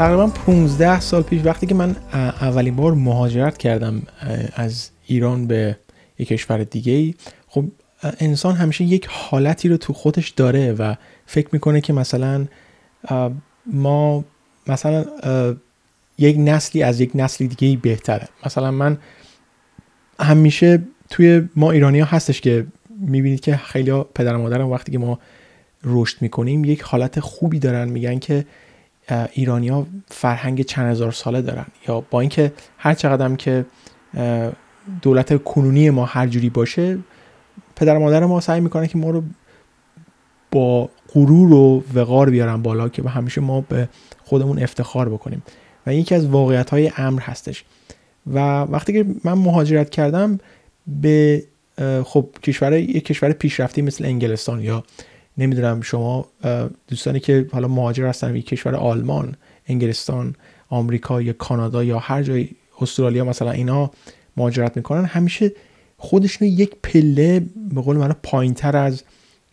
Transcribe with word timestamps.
تقریبا 0.00 0.26
15 0.26 1.00
سال 1.00 1.22
پیش 1.22 1.44
وقتی 1.44 1.66
که 1.66 1.74
من 1.74 1.96
اولین 2.40 2.76
بار 2.76 2.94
مهاجرت 2.94 3.58
کردم 3.58 4.02
از 4.54 4.90
ایران 5.06 5.46
به 5.46 5.76
یک 6.18 6.28
کشور 6.28 6.64
دیگه 6.64 6.92
ای 6.92 7.14
خب 7.48 7.64
انسان 8.20 8.54
همیشه 8.54 8.84
یک 8.84 9.06
حالتی 9.10 9.68
رو 9.68 9.76
تو 9.76 9.92
خودش 9.92 10.28
داره 10.28 10.72
و 10.72 10.94
فکر 11.26 11.48
می‌کنه 11.52 11.80
که 11.80 11.92
مثلا 11.92 12.46
ما 13.66 14.24
مثلا 14.66 15.04
یک 16.18 16.36
نسلی 16.38 16.82
از 16.82 17.00
یک 17.00 17.10
نسلی 17.14 17.48
دیگه 17.48 17.76
بهتره. 17.82 18.28
مثلا 18.46 18.70
من 18.70 18.98
همیشه 20.20 20.82
توی 21.10 21.48
ما 21.56 21.70
ایرانی 21.70 22.00
ها 22.00 22.06
هستش 22.06 22.40
که 22.40 22.66
می‌بینید 23.00 23.40
که 23.40 23.56
خیلی 23.56 24.04
پدر 24.14 24.34
و 24.34 24.38
مادرم 24.38 24.70
وقتی 24.70 24.92
که 24.92 24.98
ما 24.98 25.18
رشد 25.84 26.22
می‌کنیم 26.22 26.64
یک 26.64 26.82
حالت 26.82 27.20
خوبی 27.20 27.58
دارن 27.58 27.88
میگن 27.88 28.18
که 28.18 28.44
ایرانیا 29.32 29.86
فرهنگ 30.08 30.62
چند 30.62 30.90
هزار 30.90 31.12
ساله 31.12 31.42
دارن. 31.42 31.66
یا 31.88 32.00
با 32.10 32.20
اینکه 32.20 32.52
هر 32.78 32.94
چقدر 32.94 33.36
که 33.36 33.64
دولت 35.02 35.44
کنونی 35.44 35.90
ما 35.90 36.04
هر 36.04 36.26
جوری 36.26 36.50
باشه 36.50 36.98
پدر 37.76 37.98
مادر 37.98 38.24
ما 38.24 38.40
سعی 38.40 38.60
می‌کنن 38.60 38.86
که 38.86 38.98
ما 38.98 39.10
رو 39.10 39.22
با 40.52 40.90
غرور 41.14 41.52
و 41.52 41.84
وقار 41.94 42.30
بیارن 42.30 42.62
بالا 42.62 42.88
که 42.88 43.02
به 43.02 43.10
همیشه 43.10 43.40
ما 43.40 43.60
به 43.60 43.88
خودمون 44.24 44.62
افتخار 44.62 45.08
بکنیم. 45.08 45.42
و 45.86 45.94
یکی 45.94 46.14
از 46.14 46.26
واقعیت 46.26 46.70
های 46.70 46.92
امر 46.96 47.20
هستش. 47.20 47.64
و 48.26 48.38
وقتی 48.62 48.92
که 48.92 49.06
من 49.24 49.32
مهاجرت 49.32 49.90
کردم 49.90 50.38
به 50.86 51.44
خب 52.04 52.28
کشور 52.42 52.72
یک 52.72 53.04
کشور 53.04 53.32
پیشرفته 53.32 53.82
مثل 53.82 54.04
انگلستان 54.04 54.60
یا 54.60 54.84
نمی‌دونم 55.40 55.80
شما 55.80 56.26
دوستانی 56.88 57.20
که 57.20 57.46
حالا 57.52 57.68
مهاجر 57.68 58.06
هستن 58.06 58.36
یک 58.36 58.46
کشور 58.46 58.74
آلمان 58.74 59.34
انگلستان 59.66 60.34
آمریکا 60.68 61.22
یا 61.22 61.32
کانادا 61.32 61.84
یا 61.84 61.98
هر 61.98 62.22
جای 62.22 62.48
استرالیا 62.80 63.24
مثلا 63.24 63.50
اینا 63.50 63.90
مهاجرت 64.36 64.76
می‌کنن 64.76 65.04
همیشه 65.04 65.52
خودشون 65.98 66.48
یک 66.48 66.70
پله 66.82 67.42
به 67.74 67.80
قول 67.80 67.96
من 67.96 68.12
پایینتر 68.22 68.76
از 68.76 69.02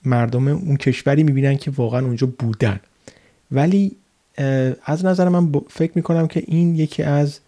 مردم 0.05 0.47
اون 0.47 0.77
کشوری 0.77 1.23
می‌بینن 1.23 1.57
که 1.57 1.71
واقعا 1.71 2.05
اونجا 2.05 2.27
بودن. 2.39 2.79
ولی 3.51 3.95
از 4.85 5.05
نظر 5.05 5.29
من 5.29 5.51
فکر 5.69 5.91
می‌کنم 5.95 6.27
که 6.27 6.43
این 6.47 6.75
یکی 6.75 7.03
از 7.03 7.39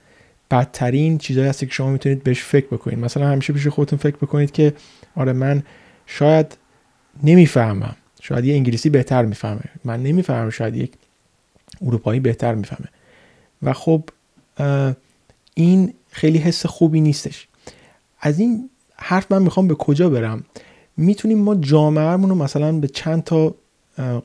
بدترین 0.52 1.18
چیزهایی 1.18 1.50
هست 1.50 1.60
که 1.60 1.68
شما 1.72 1.92
می‌تونید 1.92 2.24
بهش 2.24 2.44
فکر 2.44 2.68
بکنید. 2.68 3.00
مثلا 3.00 3.28
همیشه 3.28 3.54
پیش 3.54 3.68
خودتون 3.68 4.00
فکر 4.00 4.16
بکنید 4.16 4.52
که 4.52 4.74
آره 5.16 5.34
من 5.34 5.64
شاید 6.06 6.58
نمی‌فهمم. 7.24 7.96
شاید 8.30 8.46
یه 8.46 8.54
انگلیسی 8.56 8.90
بهتر 8.90 9.26
می‌فهمه. 9.26 9.62
من 9.86 10.04
نمی‌فهمم 10.04 10.50
شاید 10.50 10.76
یک 10.76 10.92
اروپایی 11.82 12.20
بهتر 12.20 12.56
می‌فهمه. 12.56 12.88
و 13.64 13.74
خب 13.74 14.04
این 15.54 15.94
خیلی 16.12 16.38
حس 16.38 16.66
خوبی 16.66 17.02
نیستش. 17.02 17.48
از 18.22 18.40
این 18.40 18.70
حرف 18.96 19.32
من 19.32 19.42
می‌خوام 19.42 19.68
به 19.68 19.76
کجا 19.76 20.10
برم؟ 20.10 20.44
می‌تونیم 20.98 21.38
ما 21.38 21.56
جامعهمون 21.56 22.30
رو 22.30 22.36
مثلا 22.36 22.72
به 22.72 22.88
چند 22.88 23.24
تا 23.24 23.56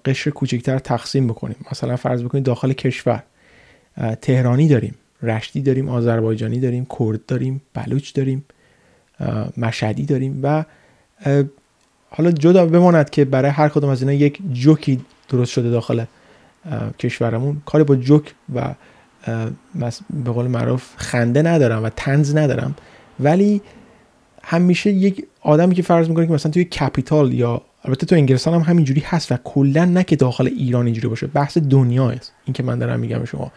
قشر 0.04 0.30
کوچکتر 0.30 0.78
تقسیم 0.78 1.28
بکنیم. 1.28 1.56
مثلا 1.72 1.96
فرض 1.96 2.22
بکنید 2.22 2.44
داخل 2.44 2.72
کشور 2.72 3.22
تهرانی 4.22 4.68
داریم 4.68 4.94
رشتی 5.22 5.62
داریم 5.62 5.88
آذربایجانی 5.88 6.60
داریم 6.60 6.86
کرد 6.98 7.26
داریم 7.26 7.62
بلوچ 7.74 8.14
داریم 8.14 8.44
مشهدی 9.56 10.04
داریم 10.06 10.40
و 10.42 10.64
حالا 12.16 12.30
جدا 12.30 12.66
بماند 12.66 13.10
که 13.10 13.24
برای 13.24 13.50
هر 13.50 13.68
کدوم 13.68 13.90
از 13.90 14.02
اینا 14.02 14.12
یک 14.12 14.38
جوکی 14.52 15.00
درست 15.28 15.52
شده 15.52 15.70
داخل 15.70 16.04
کشورمون. 16.98 17.62
کاری 17.66 17.84
با 17.84 17.96
جوک 17.96 18.34
و 18.54 18.74
به 20.24 20.30
قول 20.30 20.46
معروف 20.46 20.90
خنده 20.96 21.42
ندارم 21.42 21.84
و 21.84 21.90
تنز 21.96 22.36
ندارم. 22.36 22.74
ولی 23.20 23.60
همیشه 24.42 24.90
یک 24.90 25.26
آدمی 25.40 25.74
که 25.74 25.82
فرض 25.82 26.08
می‌کنه 26.08 26.26
که 26.26 26.32
مثلا 26.32 26.52
توی 26.52 26.64
کپیتال 26.64 27.32
یا 27.32 27.62
البته 27.84 28.06
تو 28.06 28.14
انگلستان 28.14 28.54
هم 28.54 28.60
همینجوری 28.60 29.02
هست 29.06 29.32
و 29.32 29.36
کلا 29.44 29.84
نه 29.84 30.04
که 30.04 30.16
داخل 30.16 30.46
ایران 30.46 30.84
اینجوری 30.84 31.08
باشه. 31.08 31.26
بحث 31.26 31.58
دنیا 31.58 32.10
است. 32.10 32.32
این 32.44 32.54
که 32.54 32.62
من 32.62 32.78
دارم 32.78 33.00
میگم 33.00 33.24
شما. 33.24 33.52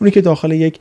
اونی 0.00 0.10
که 0.10 0.20
داخل 0.20 0.52
یک 0.52 0.80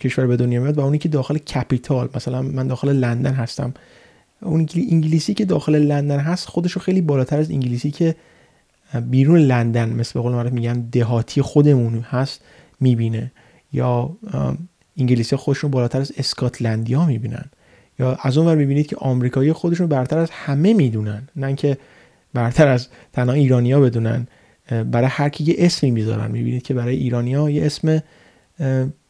کشور 0.00 0.26
به 0.26 0.36
دنیا 0.36 0.60
میاد 0.60 0.78
و 0.78 0.80
اونی 0.80 0.98
که 0.98 1.08
داخل 1.08 1.38
کپیتال 1.38 2.08
مثلا 2.14 2.42
من 2.42 2.66
داخل 2.66 2.92
لندن 2.92 3.32
هستم. 3.32 3.74
اون 4.46 4.68
انگلیسی 4.76 5.34
که 5.34 5.44
داخل 5.44 5.74
لندن 5.74 6.18
هست 6.18 6.48
خودشو 6.48 6.80
خیلی 6.80 7.00
بالاتر 7.00 7.38
از 7.38 7.50
انگلیسی 7.50 7.90
که 7.90 8.14
بیرون 9.10 9.38
لندن 9.38 9.88
مثل 9.88 10.12
به 10.14 10.20
قول 10.20 10.32
معروف 10.32 10.52
میگن 10.52 10.80
دهاتی 10.92 11.42
خودمون 11.42 11.98
هست 12.00 12.40
می‌بینه. 12.80 13.32
یا 13.72 14.16
انگلیسی 14.96 15.36
خودشون 15.36 15.70
بالاتر 15.70 16.00
از 16.00 16.12
اسکاتلندی 16.16 16.94
ها 16.94 17.06
می‌بینن. 17.06 17.44
یا 17.98 18.18
از 18.22 18.38
اون 18.38 18.46
ور 18.46 18.54
می‌بینید 18.54 18.86
که 18.86 18.96
آمریکایی 18.96 19.52
خودشون 19.52 19.86
برتر 19.86 20.18
از 20.18 20.30
همه 20.30 20.74
می‌دونن. 20.74 21.28
نه 21.36 21.46
اینکه 21.46 21.78
برتر 22.34 22.68
از 22.68 22.88
تنها 23.12 23.34
ایرانیا 23.34 23.80
بدونن. 23.80 24.26
برای 24.90 25.08
هر 25.10 25.28
کی 25.28 25.44
یه 25.44 25.54
اسمی 25.58 25.90
می‌ذارن. 25.90 26.30
می‌بینید 26.30 26.62
که 26.62 26.74
برای 26.74 26.96
ایرانیا 26.96 27.50
یه 27.50 27.66
اسم 27.66 28.02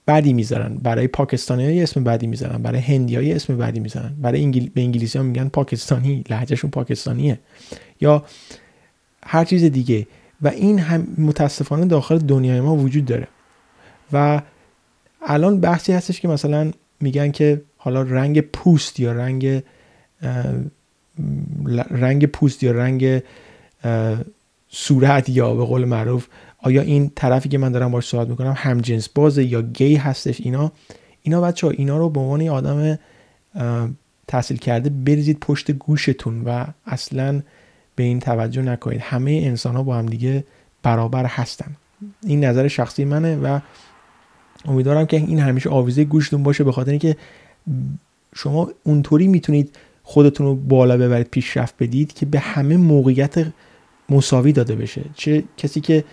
بعدی 0.07 0.33
می‌ذارن. 0.33 0.75
برای 0.75 1.07
پاکستانی 1.09 1.75
یه 1.75 1.83
اسم 1.83 2.05
بعدی 2.05 2.27
می‌ذارن. 2.27 2.63
برای 2.63 2.81
هندی 2.81 3.23
یه 3.25 3.37
اسم 3.37 3.57
بعدی 3.57 3.81
می‌ذارن. 3.81 4.15
برای 4.21 4.43
انگل... 4.43 4.69
به 4.75 4.81
انگلیسی 4.81 5.19
ها 5.19 5.25
میگن 5.25 5.49
پاکستانی. 5.49 6.25
لهجهشون 6.31 6.71
پاکستانیه. 6.71 7.39
یا 8.01 8.25
هر 9.23 9.45
چیز 9.45 9.65
دیگه. 9.65 10.07
و 10.43 10.49
این 10.49 10.79
هم 10.79 11.07
متاسفانه 11.19 11.87
داخل 11.87 12.19
دنیای 12.19 12.61
ما 12.61 12.77
وجود 12.77 13.05
داره. 13.05 13.29
و 14.13 14.43
الان 15.23 15.61
بحثی 15.61 15.93
هستش 15.93 16.21
که 16.21 16.29
مثلا 16.29 16.73
میگن 17.01 17.31
که 17.31 17.63
حالا 17.77 18.03
رنگ 18.03 18.41
پوست 18.41 19.01
یا 19.01 19.13
رنگ 19.13 19.63
رنگ 21.91 22.27
پوست 22.27 22.63
یا 22.63 22.73
رنگ 22.73 23.23
صورت 24.69 25.29
یا 25.29 25.55
به 25.55 25.65
قول 25.65 25.85
معروف 25.85 26.27
آیا 26.59 26.83
این 26.83 27.13
طرفی 27.15 27.49
که 27.49 27.59
من 27.59 27.73
دارم 27.73 27.91
باش 27.91 28.09
صحبت 28.09 28.29
می‌کنم 28.29 28.55
هم 28.57 28.81
جنس 28.81 29.09
بازه 29.09 29.45
یا 29.45 29.63
گی 29.63 29.97
هستش؟ 29.97 30.41
اینا 30.41 30.73
اینا 31.23 31.41
بچه 31.41 31.67
ها 31.67 31.71
اینا 31.71 31.99
رو 31.99 32.11
به 32.11 32.21
عنوان 32.21 32.49
آدم 32.49 32.99
تحصیل 34.29 34.57
کرده 34.57 34.91
بریزید 34.91 35.41
پشت 35.41 35.71
گوشتون 35.71 36.43
و 36.45 36.67
اصلا 36.87 37.43
به 37.97 38.03
این 38.03 38.21
توجه 38.21 38.63
نکنید. 38.63 39.01
همه 39.01 39.31
انسان 39.45 39.77
ها 39.77 39.83
با 39.83 39.97
هم 39.97 40.07
دیگه 40.07 40.45
برابر 40.83 41.25
هستن. 41.27 41.77
این 42.23 42.45
نظر 42.45 42.69
شخصی 42.69 43.05
منه 43.05 43.37
و 43.37 43.61
امیدوارم 44.65 45.07
که 45.07 45.17
این 45.17 45.39
همیشه 45.39 45.71
آویزه 45.71 46.05
گوشتون 46.05 46.43
باشه 46.43 46.65
به 46.65 46.73
خاطر 46.73 46.91
اینکه 46.91 47.17
شما 48.35 48.71
اونطوری 48.85 49.27
می‌تونید 49.27 49.77
خودتون 50.03 50.47
رو 50.47 50.55
بالا 50.55 50.97
ببرید 50.97 51.29
پیشرفت 51.31 51.75
بدید 51.81 52.13
که 52.13 52.27
به 52.27 52.39
همه 52.39 52.77
موقعیت 52.77 53.47
مساوی 54.09 54.53
داده 54.53 54.77
بشه. 54.77 55.03
چه 55.15 55.45
کسی 55.57 55.81
که 55.81 56.05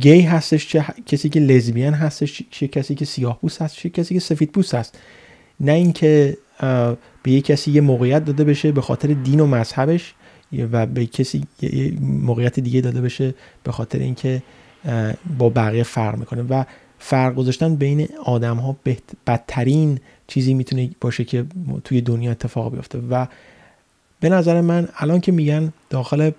گی 0.00 0.20
هستش 0.20 0.68
چه 0.68 0.84
کسی 1.06 1.28
که 1.28 1.40
لزبیان 1.40 1.94
هستش 1.94 2.42
چه 2.50 2.68
کسی 2.68 2.94
که 2.94 3.04
سیاه 3.04 3.38
پوست 3.40 3.62
هست 3.62 3.76
چه 3.76 3.90
کسی 3.90 4.14
که 4.14 4.20
سفید 4.20 4.52
پوست 4.52 4.74
هست. 4.74 4.98
نه 5.60 5.72
اینکه 5.72 6.36
به 7.22 7.30
یک 7.30 7.44
کسی 7.44 7.70
یه 7.70 7.80
موقعیت 7.80 8.24
داده 8.24 8.44
بشه 8.44 8.72
به 8.72 8.80
خاطر 8.80 9.08
دین 9.08 9.40
و 9.40 9.46
مذهبش 9.46 10.14
و 10.72 10.86
به 10.86 11.06
کسی 11.06 11.44
یه 11.62 11.92
موقعیت 12.00 12.60
دیگه 12.60 12.80
داده 12.80 13.00
بشه 13.00 13.34
به 13.64 13.72
خاطر 13.72 13.98
اینکه 13.98 14.42
با 15.38 15.48
بقیه 15.48 15.82
فرق 15.82 16.18
می‌کنه. 16.18 16.42
و 16.42 16.64
فرق 16.98 17.34
گذاشتن 17.34 17.76
بین 17.76 18.08
آدم 18.24 18.56
ها 18.56 18.76
بدترین 19.26 19.98
چیزی 20.26 20.54
می‌تونه 20.54 20.90
باشه 21.00 21.24
که 21.24 21.44
توی 21.84 22.00
دنیا 22.00 22.30
اتفاق 22.30 22.74
بیفته. 22.74 22.98
و 23.10 23.26
به 24.20 24.28
نظر 24.28 24.60
من 24.60 24.88
الان 24.96 25.20
که 25.20 25.32
میگن 25.32 25.72
داخل 25.90 26.30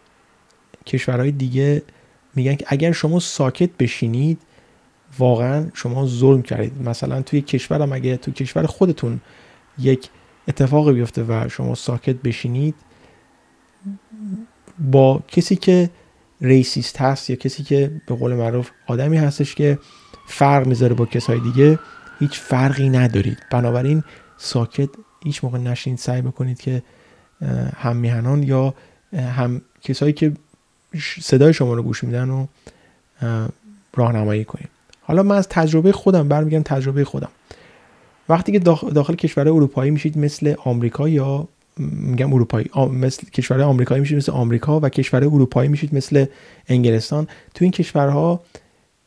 کشورهای 0.85 1.31
دیگه 1.31 1.81
میگن 2.35 2.55
که 2.55 2.65
اگر 2.67 2.91
شما 2.91 3.19
ساکت 3.19 3.69
بشینید 3.79 4.41
واقعا 5.19 5.65
شما 5.73 6.07
ظلم 6.07 6.41
کردید. 6.41 6.81
مثلا 6.81 7.21
توی 7.21 7.41
کشورم 7.41 7.93
اگه 7.93 8.17
تو 8.17 8.31
کشور 8.31 8.65
خودتون 8.65 9.21
یک 9.79 10.09
اتفاقی 10.47 10.93
بیفته 10.93 11.23
و 11.23 11.49
شما 11.49 11.75
ساکت 11.75 12.15
بشینید 12.15 12.75
با 14.79 15.23
کسی 15.27 15.55
که 15.55 15.89
ریسیست 16.41 17.01
هست 17.01 17.29
یا 17.29 17.35
کسی 17.35 17.63
که 17.63 18.01
به 18.07 18.15
قول 18.15 18.33
معروف 18.33 18.69
آدمی 18.87 19.17
هستش 19.17 19.55
که 19.55 19.79
فرق 20.27 20.67
می‌ذاره 20.67 20.93
با 20.93 21.05
کسای 21.05 21.39
دیگه 21.39 21.79
هیچ 22.19 22.39
فرقی 22.39 22.89
ندارید. 22.89 23.37
بنابراین 23.51 24.03
ساکت 24.37 24.89
هیچ 25.23 25.43
موقع 25.43 25.57
نشین 25.57 25.95
سعی 25.95 26.21
بکنید 26.21 26.59
که 26.61 26.83
هم 27.77 27.95
میهنان 27.97 28.43
یا 28.43 28.73
هم 29.13 29.61
کسایی 29.81 30.13
که 30.13 30.33
صدای 31.21 31.53
شما 31.53 31.73
رو 31.73 31.83
گوش 31.83 32.03
میدن 32.03 32.29
و 32.29 32.47
راهنمایی 33.95 34.45
کنید 34.45 34.69
حالا 35.01 35.23
من 35.23 35.35
از 35.35 35.47
تجربه 35.49 35.91
خودم 35.91 36.27
برمیگردم 36.27 36.63
تجربه 36.63 37.05
خودم. 37.05 37.29
وقتی 38.29 38.51
که 38.51 38.59
داخل, 38.59 39.15
کشور 39.15 39.47
اروپایی 39.47 39.91
میشید 39.91 40.17
مثل 40.17 40.55
آمریکا 40.63 41.09
یا 41.09 41.47
میگم 41.77 42.33
اروپایی 42.33 42.69
مثل 42.75 43.29
کشور 43.29 43.61
آمریکایی 43.61 44.01
میشید 44.01 44.17
مثل 44.17 44.31
آمریکا 44.31 44.79
و 44.79 44.89
کشور 44.89 45.23
اروپایی 45.23 45.69
میشید 45.69 45.95
مثل 45.95 46.25
انگلستان 46.67 47.27
تو 47.53 47.65
این 47.65 47.71
کشورها 47.71 48.41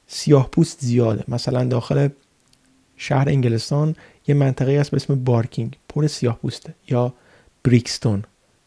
سیاه 0.07 0.49
پوست 0.51 0.81
زیاده. 0.81 1.25
مثلا 1.29 1.65
داخل 1.65 2.09
شهر 2.97 3.29
انگلستان 3.29 3.97
یه 4.27 4.35
منطقه 4.35 4.81
هست 4.81 4.91
به 4.91 4.97
اسم 4.97 5.25
بارکینگ 5.25 5.77
پر 5.89 6.07
سیاه 6.07 6.39
پوسته 6.39 6.75
یا 6.89 7.15
بریکستون. 7.65 8.23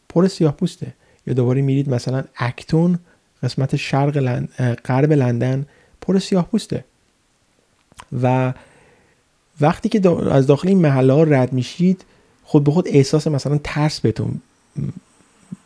پر 0.08 0.28
سیاه 0.28 0.52
پوسته. 0.52 0.94
یا 1.26 1.34
دوباره 1.34 1.62
میرید 1.62 1.90
مثلا 1.90 2.24
اکتون 2.36 2.98
قسمت 3.42 3.76
شرق 3.76 4.16
لند... 4.16 4.48
غرب 4.84 5.12
لندن 5.12 5.66
پر 6.00 6.18
سیاه 6.18 6.46
پوسته. 6.46 6.84
و 8.22 8.54
وقتی 9.60 9.88
که 9.88 10.10
از 10.30 10.46
داخل 10.46 10.68
این 10.68 10.78
محله 10.78 11.12
ها 11.12 11.22
رد 11.22 11.52
میشید 11.52 12.04
خود 12.44 12.64
به 12.64 12.70
خود 12.70 12.88
احساس 12.88 13.26
مثلا 13.26 13.60
ترس 13.64 14.00
بهتون 14.00 14.40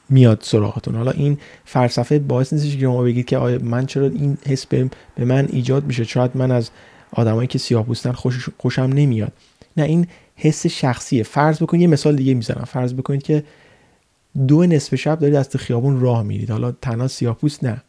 میاد 0.08 0.38
سراغتون. 0.42 0.94
حالا 0.94 1.10
این 1.10 1.38
فلسفه 1.64 2.18
باعث 2.18 2.52
نیستش 2.52 2.74
که 2.74 2.80
شما 2.80 3.02
بگید 3.02 3.26
که 3.26 3.38
آیا 3.38 3.58
من 3.58 3.86
چرا 3.86 4.06
این 4.06 4.38
حس 4.46 4.66
به 4.66 4.90
من 5.18 5.48
ایجاد 5.52 5.84
میشه. 5.84 6.04
شاید 6.04 6.30
من 6.34 6.50
از 6.50 6.70
آدمایی 7.12 7.48
که 7.48 7.58
سیاه 7.58 7.86
پوستن 7.86 8.12
خوش 8.12 8.48
خوشم 8.58 8.82
نمیاد. 8.82 9.32
نه 9.76 9.82
این 9.82 10.06
حس 10.36 10.66
شخصیه. 10.66 11.22
فرض 11.22 11.62
بکنید 11.62 11.82
یه 11.82 11.86
مثال 11.86 12.16
دیگه 12.16 12.34
می‌زنم. 12.34 12.64
فرض 12.64 12.94
بکنید 12.94 13.22
که 13.22 13.44
دو 14.46 14.66
نصف 14.66 14.94
شب 14.94 15.18
دارید 15.18 15.36
از 15.36 15.56
خیابون 15.56 16.00
راه 16.00 16.22
میرید 16.22 16.50
حالا 16.50 16.72
تنها 16.72 17.08
سیاه 17.08 17.36
پوست 17.36 17.64
نه. 17.64 17.82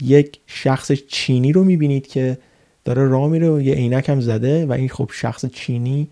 یک 0.00 0.40
شخص 0.46 0.92
چینی 0.92 1.52
رو 1.52 1.64
می‌بینید 1.64 2.06
که 2.06 2.38
داره 2.84 3.08
راه 3.08 3.28
میره 3.28 3.50
و 3.50 3.60
یه 3.60 3.74
عینک 3.74 4.08
هم 4.08 4.20
زده 4.20 4.66
و 4.66 4.72
این 4.72 4.88
خب 4.88 5.10
شخص 5.12 5.46
چینی 5.46 6.08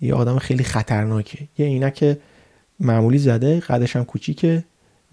یه 0.00 0.14
آدم 0.14 0.38
خیلی 0.38 0.64
خطرناکه. 0.64 1.38
یه 1.58 1.66
عینک 1.66 2.18
معمولی 2.80 3.18
زده 3.18 3.60
قدش 3.60 3.96
هم 3.96 4.04
کوچیکه 4.04 4.64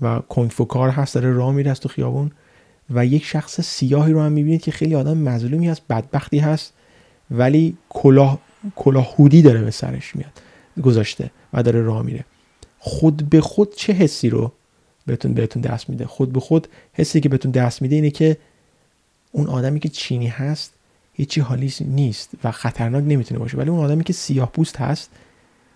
و 0.01 0.19
کنفوکار 0.19 0.89
هست 0.89 1.15
داره 1.15 1.33
راه 1.33 1.53
میره 1.53 1.71
از 1.71 1.79
تو 1.79 1.89
خیابون 1.89 2.31
و 2.89 3.05
یک 3.05 3.25
شخص 3.25 3.61
سیاهی 3.61 4.13
رو 4.13 4.21
هم 4.21 4.31
می‌بینید 4.31 4.61
که 4.61 4.71
خیلی 4.71 4.95
آدم 4.95 5.17
مظلومی 5.17 5.67
هست 5.67 5.81
بدبختی 5.89 6.39
هست 6.39 6.73
ولی 7.31 7.77
کلاه 7.89 8.39
کلاه 8.75 9.15
هودی 9.15 9.41
داره 9.41 9.61
به 9.61 9.71
سرش 9.71 10.15
میاد 10.15 10.31
گذاشته 10.81 11.31
و 11.53 11.63
داره 11.63 11.81
راه 11.81 12.01
میره. 12.01 12.25
خود 12.87 13.29
به 13.29 13.41
خود 13.41 13.75
چه 13.75 13.93
حسی 13.93 14.29
رو 14.29 14.51
بهتون 15.05 15.33
بهتون 15.33 15.61
دست 15.61 15.89
میده؟ 15.89 16.05
خود 16.05 16.33
به 16.33 16.39
خود 16.39 16.67
حسی 16.93 17.19
که 17.19 17.29
بهتون 17.29 17.51
دست 17.51 17.81
میده 17.81 17.95
اینه 17.95 18.09
که 18.09 18.37
اون 19.31 19.47
آدمی 19.47 19.79
که 19.79 19.89
چینی 19.89 20.27
هست 20.27 20.73
هیچی 21.13 21.41
حالی 21.41 21.73
نیست 21.81 22.29
و 22.43 22.51
خطرناک 22.51 23.03
نمی‌تونه 23.07 23.39
باشه. 23.39 23.57
ولی 23.57 23.69
اون 23.69 23.79
آدمی 23.79 24.03
که 24.03 24.13
سیاه 24.13 24.51
پوست 24.51 24.77
هست 24.77 25.09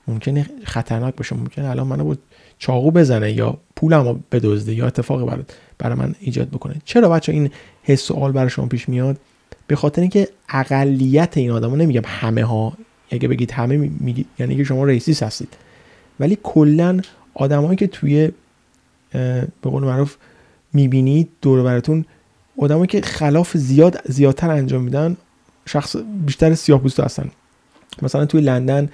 ممکنه 0.07 0.45
خطرناک 0.63 1.15
باشه. 1.15 1.35
ممکنه 1.35 1.69
الان 1.69 1.87
منو 1.87 2.03
با 2.03 2.15
چاقو 2.59 2.91
بزنه 2.91 3.31
یا 3.31 3.57
پولمو 3.75 4.19
بدزده 4.31 4.73
یا 4.73 4.87
اتفاقی 4.87 5.25
برای 5.25 5.43
برای 5.77 5.95
من 5.95 6.15
ایجاد 6.19 6.49
بکنه. 6.49 6.75
چرا 6.85 7.09
بچه 7.09 7.31
این 7.31 7.51
حس 7.83 8.01
سوال 8.01 8.31
برای 8.31 8.49
شما 8.49 8.65
پیش 8.65 8.89
میاد؟ 8.89 9.17
به 9.67 9.75
خاطر 9.75 10.01
اینکه 10.01 10.27
اقلیت 10.49 11.37
این 11.37 11.51
آدما 11.51 11.75
نمیگم 11.75 12.01
همه 12.05 12.43
ها 12.43 12.73
اگه 13.11 13.27
بگید 13.27 13.51
همه 13.51 13.77
میگی 13.77 14.25
یعنی 14.39 14.55
که 14.57 14.63
شما 14.63 14.83
رئیسیس 14.83 15.23
هستید. 15.23 15.53
ولی 16.19 16.37
کلا 16.43 17.01
آدمایی 17.33 17.75
که 17.75 17.87
توی 17.87 18.31
به 19.11 19.47
قول 19.61 19.83
معروف 19.83 20.15
می‌بینید 20.73 21.29
دور 21.41 21.63
براتون 21.63 22.05
آدمایی 22.57 22.87
که 22.87 23.01
خلاف 23.01 23.57
زیاد 23.57 24.01
زیادتر 24.05 24.49
انجام 24.49 24.81
میدن 24.81 25.17
شخص 25.65 25.95
بیشتر 26.25 26.53
سیاه 26.55 26.81
پوست 26.81 26.99
هستن. 26.99 27.31
مثلا 28.01 28.25
توی 28.25 28.41
لندن 28.41 28.89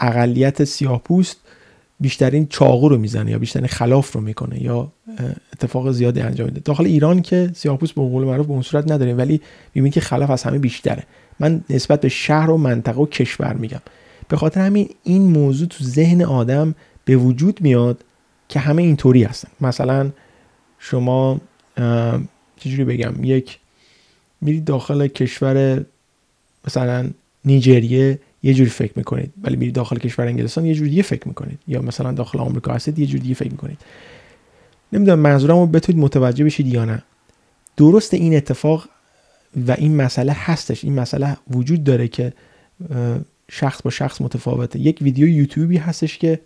اقلیت 0.00 0.64
سیاه 0.64 1.02
پوست 1.02 1.36
بیشترین 2.00 2.46
چاقو 2.46 2.88
رو 2.88 2.98
می‌زنه 2.98 3.30
یا 3.30 3.38
بیشترین 3.38 3.66
خلاف 3.66 4.12
رو 4.12 4.20
می‌کنه 4.20 4.62
یا 4.62 4.92
اتفاق 5.52 5.92
زیادی 5.92 6.20
انجام 6.20 6.46
میده. 6.46 6.60
داخل 6.60 6.86
ایران 6.86 7.22
که 7.22 7.50
سیاهپوست 7.54 7.94
به 7.94 8.00
قول 8.00 8.24
معروف 8.24 8.46
به 8.46 8.52
اون 8.52 8.62
صورت 8.62 8.90
نداریم 8.90 9.18
ولی 9.18 9.40
می‌بینید 9.74 9.92
که 9.94 10.00
خلاف 10.00 10.30
از 10.30 10.42
همه 10.42 10.58
بیشتره. 10.58 11.02
من 11.40 11.60
نسبت 11.70 12.00
به 12.00 12.08
شهر 12.08 12.50
و 12.50 12.56
منطقه 12.56 13.00
و 13.00 13.06
کشور 13.06 13.52
میگم. 13.52 13.80
به 14.28 14.36
خاطر 14.36 14.60
همین 14.60 14.88
این 15.04 15.22
موضوع 15.22 15.68
تو 15.68 15.84
ذهن 15.84 16.22
آدم 16.22 16.74
به 17.04 17.16
وجود 17.16 17.60
میاد 17.60 18.04
که 18.48 18.60
همه 18.60 18.82
اینطوری 18.82 19.24
هستن. 19.24 19.48
مثلا 19.60 20.10
شما 20.78 21.40
چجوری 22.56 22.84
بگم 22.84 23.24
یک 23.24 23.58
میرید 24.40 24.64
داخل 24.64 25.06
کشور 25.06 25.84
مثلا 26.66 27.10
نیجریه 27.44 28.18
یه 28.42 28.54
جوری 28.54 28.70
فکر 28.70 28.92
می‌کنید. 28.96 29.32
ولی 29.42 29.56
میرید 29.56 29.74
داخل 29.74 29.98
کشور 29.98 30.26
انگلستان 30.26 30.66
یه 30.66 30.74
جوری 30.74 30.90
دیگه 30.90 31.02
فکر 31.02 31.28
می‌کنید. 31.28 31.58
یا 31.68 31.82
مثلا 31.82 32.12
داخل 32.12 32.38
آمریکا 32.38 32.72
هستید 32.72 32.98
یه 32.98 33.06
جوری 33.06 33.22
دیگه 33.22 33.34
فکر 33.34 33.50
می‌کنید. 33.50 33.78
نمی‌دونم 34.92 35.18
منظورم 35.18 35.56
رو 35.56 35.66
بتونید 35.66 36.02
متوجه 36.02 36.44
بشید 36.44 36.66
یا 36.66 36.84
نه. 36.84 37.02
درست 37.76 38.14
این 38.14 38.36
اتفاق 38.36 38.88
و 39.68 39.72
این 39.72 39.96
مسئله 39.96 40.32
هستش. 40.32 40.84
این 40.84 41.00
مسئله 41.00 41.36
وجود 41.50 41.84
داره 41.84 42.08
که 42.08 42.32
شخص 43.50 43.82
با 43.82 43.90
شخص 43.90 44.20
متفاوته. 44.20 44.78
یک 44.78 44.98
ویدیو 45.02 45.28
یوتیوبی 45.28 45.76
هستش 45.76 46.18
که 46.18 46.40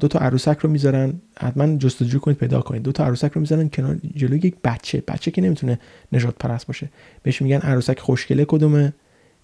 دو 0.00 0.08
تا 0.08 0.18
عروسک 0.18 0.58
رو 0.58 0.70
می‌ذارن. 0.70 1.14
حتما 1.38 1.76
جستجو 1.76 2.18
کنید 2.18 2.36
پیدا 2.36 2.60
کنید. 2.60 2.82
دو 2.82 2.92
تا 2.92 3.04
عروسک 3.04 3.32
رو 3.32 3.40
می‌ذارن 3.40 3.68
کنار 3.68 3.96
جلوی 4.16 4.38
یک 4.38 4.54
بچه. 4.64 5.02
بچه 5.08 5.30
که 5.30 5.42
نمی‌تونه 5.42 5.78
نجات 6.12 6.34
پرست 6.34 6.66
باشه. 6.66 6.88
بهش 7.22 7.42
میگن 7.42 7.58
عروسک 7.58 8.00
خوشگله 8.00 8.44
کدومه؟ 8.44 8.92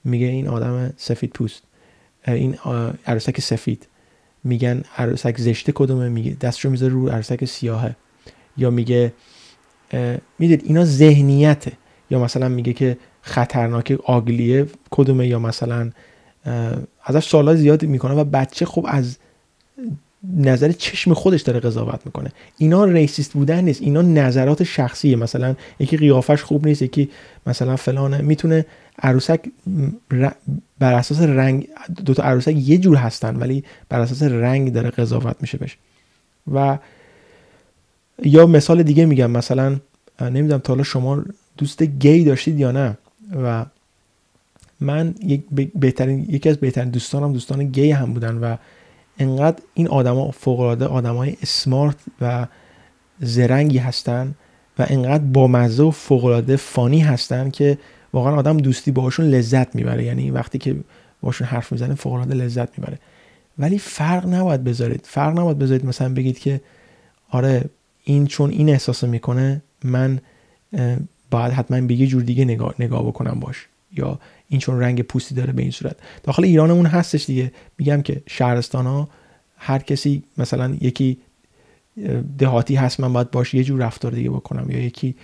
میگه 0.05 0.27
این 0.27 0.49
آدم 0.49 0.93
سفید 0.97 1.31
پوست. 1.31 1.63
این 2.29 2.59
عروسک 3.07 3.41
سفید. 3.41 3.87
میگن 4.45 4.83
عروسک 4.97 5.41
زشته 5.41 5.73
کدومه؟ 5.75 6.09
میگه 6.09 6.37
دستشو 6.41 6.71
می‌ذاره 6.71 6.93
رو 6.93 7.09
عروسک 7.09 7.45
سیاهه. 7.45 7.97
یا 8.57 8.71
میگه 8.71 9.13
می‌دید 10.39 10.63
اینا 10.65 10.85
ذهنیته. 10.85 11.73
یا 12.11 12.25
مثلا 12.25 12.49
میگه 12.49 12.73
که 12.73 12.97
خطرناک 13.23 13.99
آگلیه 14.05 14.67
کدومه؟ 14.91 15.27
یا 15.27 15.39
مثلا 15.39 15.91
ازش 17.05 17.29
سوالات 17.29 17.57
زیاد 17.57 17.85
می‌کنه 17.85 18.15
و 18.15 18.25
بچه 18.25 18.67
خب 18.67 18.87
از 18.89 19.17
نظر 20.37 20.73
چشم 20.73 21.15
خودش 21.15 21.43
داره 21.43 21.61
قضاوت 21.61 22.01
می‌کنه. 22.05 22.33
اینا 22.59 22.85
ریسیست 22.85 23.33
بودن 23.33 23.65
نیست 23.65 23.83
اینا 23.83 24.03
نظرات 24.03 24.63
شخصیه. 24.63 25.17
مثلا 25.17 25.55
یکی 25.79 25.97
قیافش 25.97 26.43
خوب 26.43 26.67
نیست 26.67 26.83
یکی 26.83 27.11
مثلا 27.47 27.77
فلانه. 27.77 28.19
می‌تونه 28.19 28.67
عروسک 28.99 29.41
بر 30.79 30.95
اساس 30.95 31.21
رنگ 31.21 31.69
دو 32.05 32.15
تا 32.15 32.23
عروسک 32.23 32.55
یه 32.57 32.79
جور 32.79 32.97
هستن 32.97 33.37
ولی 33.37 33.65
بر 33.89 34.01
اساس 34.01 34.23
رنگ 34.23 34.73
داره 34.73 34.91
قضاوت 34.91 35.37
میشه 35.41 35.59
بشه 35.59 35.77
و 36.53 36.79
یا 38.23 38.47
مثال 38.47 38.83
دیگه 38.83 39.05
میگم 39.05 39.31
مثلا 39.31 39.77
نمی‌دونم 40.21 40.61
تا 40.61 40.73
حالا 40.73 40.83
شما 40.83 41.25
دوست 41.57 41.83
گی 41.83 42.25
داشتید 42.25 42.61
یا 42.61 42.73
نه. 42.73 42.99
و 43.45 43.65
من 44.83 45.15
یک 45.23 45.45
بهترین 45.75 46.27
یکی 46.29 46.49
از 46.49 46.57
بهترین 46.57 46.91
دوستانم 46.91 47.33
دوستان 47.33 47.65
گی 47.65 47.91
هم 47.91 48.13
بودن 48.13 48.37
و 48.37 48.57
انقدر 49.19 49.59
این 49.75 49.89
آدما 49.89 50.31
فوق 50.31 50.61
العاده 50.61 50.87
آدمای 50.87 51.37
اسمارت 51.43 51.97
و 52.21 52.47
زرنگی 53.21 53.79
هستن 53.79 54.35
و 54.79 54.87
انقدر 54.89 55.25
بامزه 55.25 55.83
و 55.83 55.91
فوق 55.91 56.25
العاده 56.25 56.57
فانی 56.57 57.01
هستن 57.01 57.51
که 57.51 57.79
واقعا 58.13 58.37
آدم 58.37 58.57
دوستی 58.57 58.91
باشون 58.91 59.27
لذت 59.27 59.75
می‌بره. 59.75 60.05
یعنی 60.05 60.31
وقتی 60.31 60.59
که 60.59 60.77
باشون 61.21 61.47
حرف 61.47 61.73
می‌زنه 61.73 61.95
فوق 61.95 62.13
العاده 62.13 62.35
لذت 62.35 62.79
می‌بره. 62.79 62.99
ولی 63.59 63.79
فرق 63.79 64.27
نباید 64.27 64.65
بذارید. 64.65 65.01
فرق 65.05 65.39
نباید 65.39 65.59
بذارید 65.59 65.87
مثلا 65.87 66.15
بگید 66.15 66.39
که 66.39 66.61
آره 67.31 67.65
این 68.05 68.27
چون 68.27 68.51
این 68.51 68.69
احساس 68.69 69.05
می‌کنه 69.05 69.63
من 69.85 70.21
باید 71.31 71.53
حتما 71.53 71.81
به 71.81 71.95
یه 71.95 72.07
جور 72.07 72.23
دیگه 72.23 72.45
نگاه, 72.45 72.75
نگاه 72.79 73.07
بکنم 73.07 73.41
باش. 73.41 73.69
یا 73.97 74.19
این 74.49 74.61
چون 74.61 74.81
رنگ 74.81 75.03
پوستی 75.03 75.35
داره 75.35 75.53
به 75.53 75.63
این 75.63 75.71
صورت. 75.71 75.97
داخل 76.23 76.45
ایرانمون 76.45 76.87
هستش 76.87 77.25
دیگه. 77.27 77.53
میگم 77.79 78.03
که 78.03 78.23
شهرستان 78.27 78.87
ها 78.87 79.09
هر 79.57 79.79
کسی 79.79 80.23
مثلا 80.39 80.77
یکی 80.81 81.19
دهاتی 82.39 82.75
هست 82.75 83.01
من 83.01 83.13
باید 83.13 83.31
باش 83.31 83.55
یه 83.55 83.65
جور 83.65 83.81
رفتار 83.81 84.13
دیگه 84.13 84.31
بکنم. 84.31 84.71
یا 84.71 84.79
یکی 84.79 85.15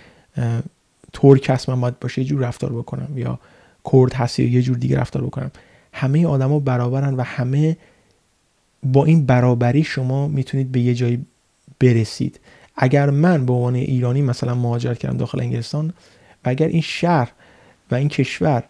ترک 1.13 1.49
هست 1.49 1.69
من 1.69 1.81
باید 1.81 1.99
باش 1.99 2.17
یه 2.17 2.23
جور 2.23 2.41
رفتار 2.41 2.73
بکنم. 2.73 3.17
یا 3.17 3.39
کرد 3.91 4.13
هست 4.13 4.39
یا 4.39 4.49
یه 4.49 4.61
جور 4.61 4.77
دیگه 4.77 4.97
رفتار 4.97 5.21
بکنم. 5.21 5.51
همه 5.93 6.27
آدما 6.27 6.59
برابرن 6.59 7.13
و 7.13 7.21
همه 7.21 7.77
با 8.83 9.05
این 9.05 9.25
برابری 9.25 9.83
شما 9.83 10.27
می‌تونید 10.27 10.71
به 10.71 10.79
یه 10.79 10.93
جایی 10.93 11.25
برسید. 11.79 12.39
اگر 12.75 13.09
من 13.09 13.45
به 13.45 13.53
عنوان 13.53 13.75
ایرانی 13.75 14.21
مثلا 14.21 14.55
مهاجرت 14.55 14.97
کردم 14.97 15.17
داخل 15.17 15.39
انگلستان 15.39 15.87
و 16.45 16.49
اگر 16.49 16.67
این 16.67 16.81
شهر 16.81 17.31
و 17.91 17.95
این 17.95 18.07
کشور 18.07 18.63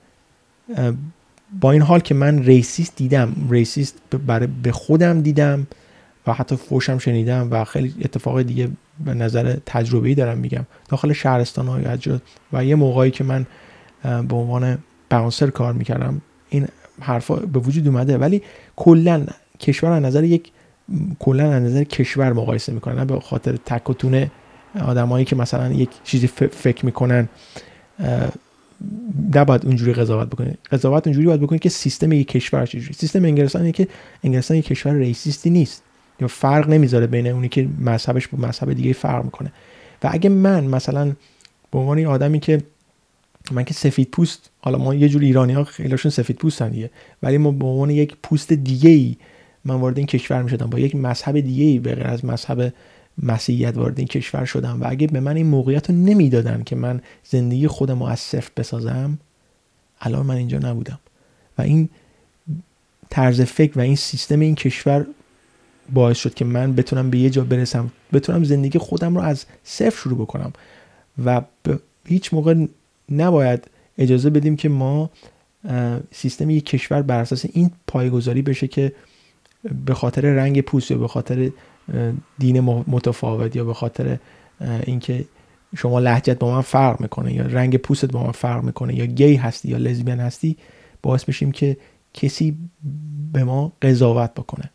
با 1.61 1.71
این 1.71 1.81
حال 1.81 1.99
که 1.99 2.13
من 2.13 2.43
racist 2.43 2.95
دیدم 2.95 3.35
racist 3.49 3.97
برای 4.27 4.47
به 4.63 4.71
خودم 4.71 5.21
دیدم 5.21 5.67
و 6.27 6.33
حتی 6.33 6.55
فوشم 6.55 6.97
شنیدم 6.97 7.47
و 7.51 7.63
خیلی 7.63 7.95
اتفاق 8.01 8.41
دیگه 8.41 8.69
به 9.05 9.13
نظر 9.13 9.55
تجربه‌ای 9.65 10.15
دارم 10.15 10.37
میگم. 10.37 10.65
داخل 10.89 11.13
شهرستان 11.13 11.67
های 11.67 11.97
و 12.53 12.65
یه 12.65 12.75
موقعی 12.75 13.11
که 13.11 13.23
من 13.23 13.45
به 14.03 14.35
عنوان 14.35 14.77
باونسر 15.09 15.49
کار 15.49 15.73
می‌کردم 15.73 16.21
این 16.49 16.67
حرفا 17.01 17.35
به 17.35 17.59
وجود 17.59 17.87
اومده. 17.87 18.17
ولی 18.17 18.41
کلا 18.75 19.25
کشور 19.59 19.91
از 19.91 20.03
نظر 20.03 20.23
یک 20.23 20.51
کلا 21.19 21.51
از 21.51 21.63
نظر 21.63 21.83
کشور 21.83 22.33
مقایسه 22.33 22.71
می‌کنن 22.73 23.05
به 23.05 23.19
خاطر 23.19 23.57
تک 23.65 23.89
و 23.89 23.93
تونه 23.93 24.31
آدمایی 24.85 25.25
که 25.25 25.35
مثلا 25.35 25.71
یک 25.71 25.89
چیزی 26.03 26.27
فکر 26.51 26.85
می‌کنن 26.85 27.29
نباید 29.35 29.65
اونجوری 29.65 29.93
قضاوت 29.93 30.27
بکنید 30.27 30.57
قضاوت 30.71 31.07
اونجوری 31.07 31.27
باید 31.27 31.41
بکنید 31.41 31.61
که 31.61 31.69
سیستم 31.69 32.11
یک 32.11 32.27
کشور 32.27 32.65
چجوری. 32.65 32.93
سیستم 32.93 33.23
انگلستان 33.23 33.61
اینه 33.61 33.71
که 33.71 33.87
انگلستان 34.23 34.57
یک 34.57 34.65
کشور 34.65 34.93
ریسیستی 34.93 35.49
نیست. 35.49 35.83
یا 36.21 36.27
فرق 36.27 36.69
نمی‌ذاره 36.69 37.07
بین 37.07 37.27
اونی 37.27 37.49
که 37.49 37.67
مذهبش 37.79 38.27
با 38.27 38.47
مذهب 38.47 38.73
دیگه 38.73 38.93
فرق 38.93 39.25
می‌کنه. 39.25 39.53
و 40.03 40.09
اگه 40.11 40.29
من 40.29 40.63
مثلا 40.63 41.11
به 41.71 41.79
عنوان 41.79 42.05
آدمی 42.05 42.39
که 42.39 42.63
من 43.51 43.63
که 43.63 43.73
سفید 43.73 44.09
پوست 44.11 44.49
حالا 44.59 44.77
ما 44.77 44.95
یه 44.95 45.09
جور 45.09 45.21
ایرانی 45.21 45.53
ها 45.53 45.63
خیلیشون 45.63 46.11
سفید 46.11 46.35
پوستن 46.35 46.69
دیگه 46.69 46.89
ولی 47.23 47.37
ما 47.37 47.51
به 47.51 47.65
عنوان 47.65 47.89
یک 47.89 48.15
پوست 48.23 48.53
دیگه 48.53 48.89
ای 48.89 49.17
من 49.65 49.75
وارد 49.75 49.97
این 49.97 50.07
کشور 50.07 50.41
می 50.41 50.49
شدم 50.49 50.69
با 50.69 50.79
یک 50.79 50.95
مذهب 50.95 51.39
دیگه 51.39 51.63
ای 51.63 51.79
به 51.79 51.95
غیر 51.95 52.07
از 52.07 52.25
مذهب 52.25 52.73
مسیحیت 53.23 53.77
وارد 53.77 53.99
این 53.99 54.07
کشور 54.07 54.45
شدم 54.45 54.81
و 54.81 54.85
اگه 54.89 55.07
به 55.07 55.19
من 55.19 55.35
این 55.35 55.45
موقعیت 55.45 55.89
رو 55.89 55.95
نمی‌دادن 55.95 56.63
که 56.63 56.75
من 56.75 57.01
زندگی 57.23 57.67
خودم 57.67 57.99
رو 57.99 58.05
از 58.05 58.19
صفر 58.19 58.51
بسازم 58.57 59.19
الان 60.01 60.25
من 60.25 60.35
اینجا 60.35 60.59
نبودم. 60.59 60.99
و 61.57 61.61
این 61.61 61.89
طرز 63.09 63.41
فکر 63.41 63.79
و 63.79 63.81
این 63.81 63.95
سیستم 63.95 64.39
این 64.39 64.55
کشور 64.55 65.05
باعث 65.93 66.17
شد 66.17 66.33
که 66.33 66.45
من 66.45 66.75
بتونم 66.75 67.09
به 67.09 67.17
یه 67.17 67.29
جا 67.29 67.43
برسم 67.43 67.91
بتونم 68.13 68.43
زندگی 68.43 68.79
خودم 68.79 69.15
رو 69.15 69.21
از 69.21 69.45
صفر 69.63 69.97
شروع 69.97 70.17
بکنم. 70.17 70.53
و 71.25 71.41
هیچ 72.05 72.33
موقع 72.33 72.65
نباید 73.11 73.67
اجازه 73.97 74.29
بدیم 74.29 74.55
که 74.55 74.69
ما 74.69 75.09
سیستم 76.11 76.49
یک 76.49 76.65
کشور 76.65 77.01
بر 77.01 77.19
اساس 77.19 77.45
این 77.53 77.71
پایگذاری 77.87 78.41
بشه 78.41 78.67
که 78.67 78.91
به 79.85 79.93
خاطر 79.93 80.21
رنگ 80.21 80.61
پوست 80.61 80.91
یا 80.91 80.97
به 80.97 81.07
خاطر 81.07 81.51
دین 82.39 82.59
متفاوت 82.87 83.55
یا 83.55 83.63
به 83.63 83.73
خاطر 83.73 84.17
اینکه 84.85 85.25
شما 85.77 85.99
لهجت 85.99 86.39
با 86.39 86.55
من 86.55 86.61
فرق 86.61 87.01
می‌کنه 87.01 87.33
یا 87.33 87.45
رنگ 87.45 87.77
پوستت 87.77 88.11
با 88.11 88.23
من 88.23 88.31
فرق 88.31 88.63
می‌کنه 88.63 88.95
یا 88.95 89.05
گی 89.05 89.35
هستی 89.35 89.69
یا 89.69 89.77
لزبیان 89.77 90.19
هستی 90.19 90.57
باعث 91.01 91.25
بشیم 91.25 91.51
که 91.51 91.77
کسی 92.13 92.57
به 93.33 93.43
ما 93.43 93.71
قضاوت 93.81 94.33
بکنه. 94.33 94.69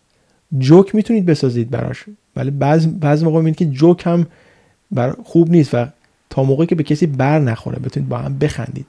جوک 0.58 0.94
می‌تونید 0.94 1.26
بسازید 1.26 1.70
براش 1.70 2.04
ولی 2.36 2.50
بعض 2.50 2.86
بعض 2.86 3.22
موقع 3.24 3.36
می‌بینید 3.36 3.56
که 3.58 3.66
جوک 3.66 4.06
هم 4.06 4.26
بر 4.90 5.16
خوب 5.24 5.50
نیست 5.50 5.74
و 5.74 5.86
تا 6.30 6.42
موقعی 6.42 6.66
که 6.66 6.74
به 6.74 6.82
کسی 6.82 7.06
بر 7.06 7.38
نخوره 7.38 7.78
بتونید 7.78 8.08
با 8.08 8.18
هم 8.18 8.38
بخندید. 8.38 8.86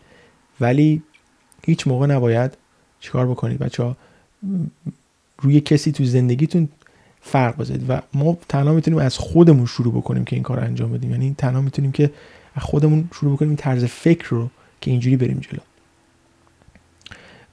ولی 0.61 1.01
هیچ 1.65 1.87
موقع 1.87 2.05
نباید 2.05 2.57
چیکار 2.99 3.27
بکنید 3.27 3.59
بچه 3.59 3.95
روی 5.41 5.61
کسی 5.61 5.91
تو 5.91 6.05
زندگیتون 6.05 6.69
فرق 7.27 7.57
بذارید. 7.57 7.89
و 7.89 8.01
ما 8.13 8.37
تنها 8.49 8.73
می‌تونیم 8.73 8.99
از 8.99 9.17
خودمون 9.17 9.65
شروع 9.65 9.93
بکنیم 9.93 10.25
که 10.25 10.35
این 10.35 10.43
کار 10.43 10.59
انجام 10.59 10.91
بدیم. 10.91 11.11
یعنی 11.11 11.35
تنها 11.37 11.61
می‌تونیم 11.61 11.91
که 11.91 12.11
از 12.55 12.63
خودمون 12.63 13.09
شروع 13.13 13.35
بکنیم 13.35 13.55
طرز 13.55 13.85
فکر 13.85 14.29
رو 14.29 14.49
که 14.81 14.91
اینجوری 14.91 15.17
بریم 15.17 15.39
جلو. 15.39 15.59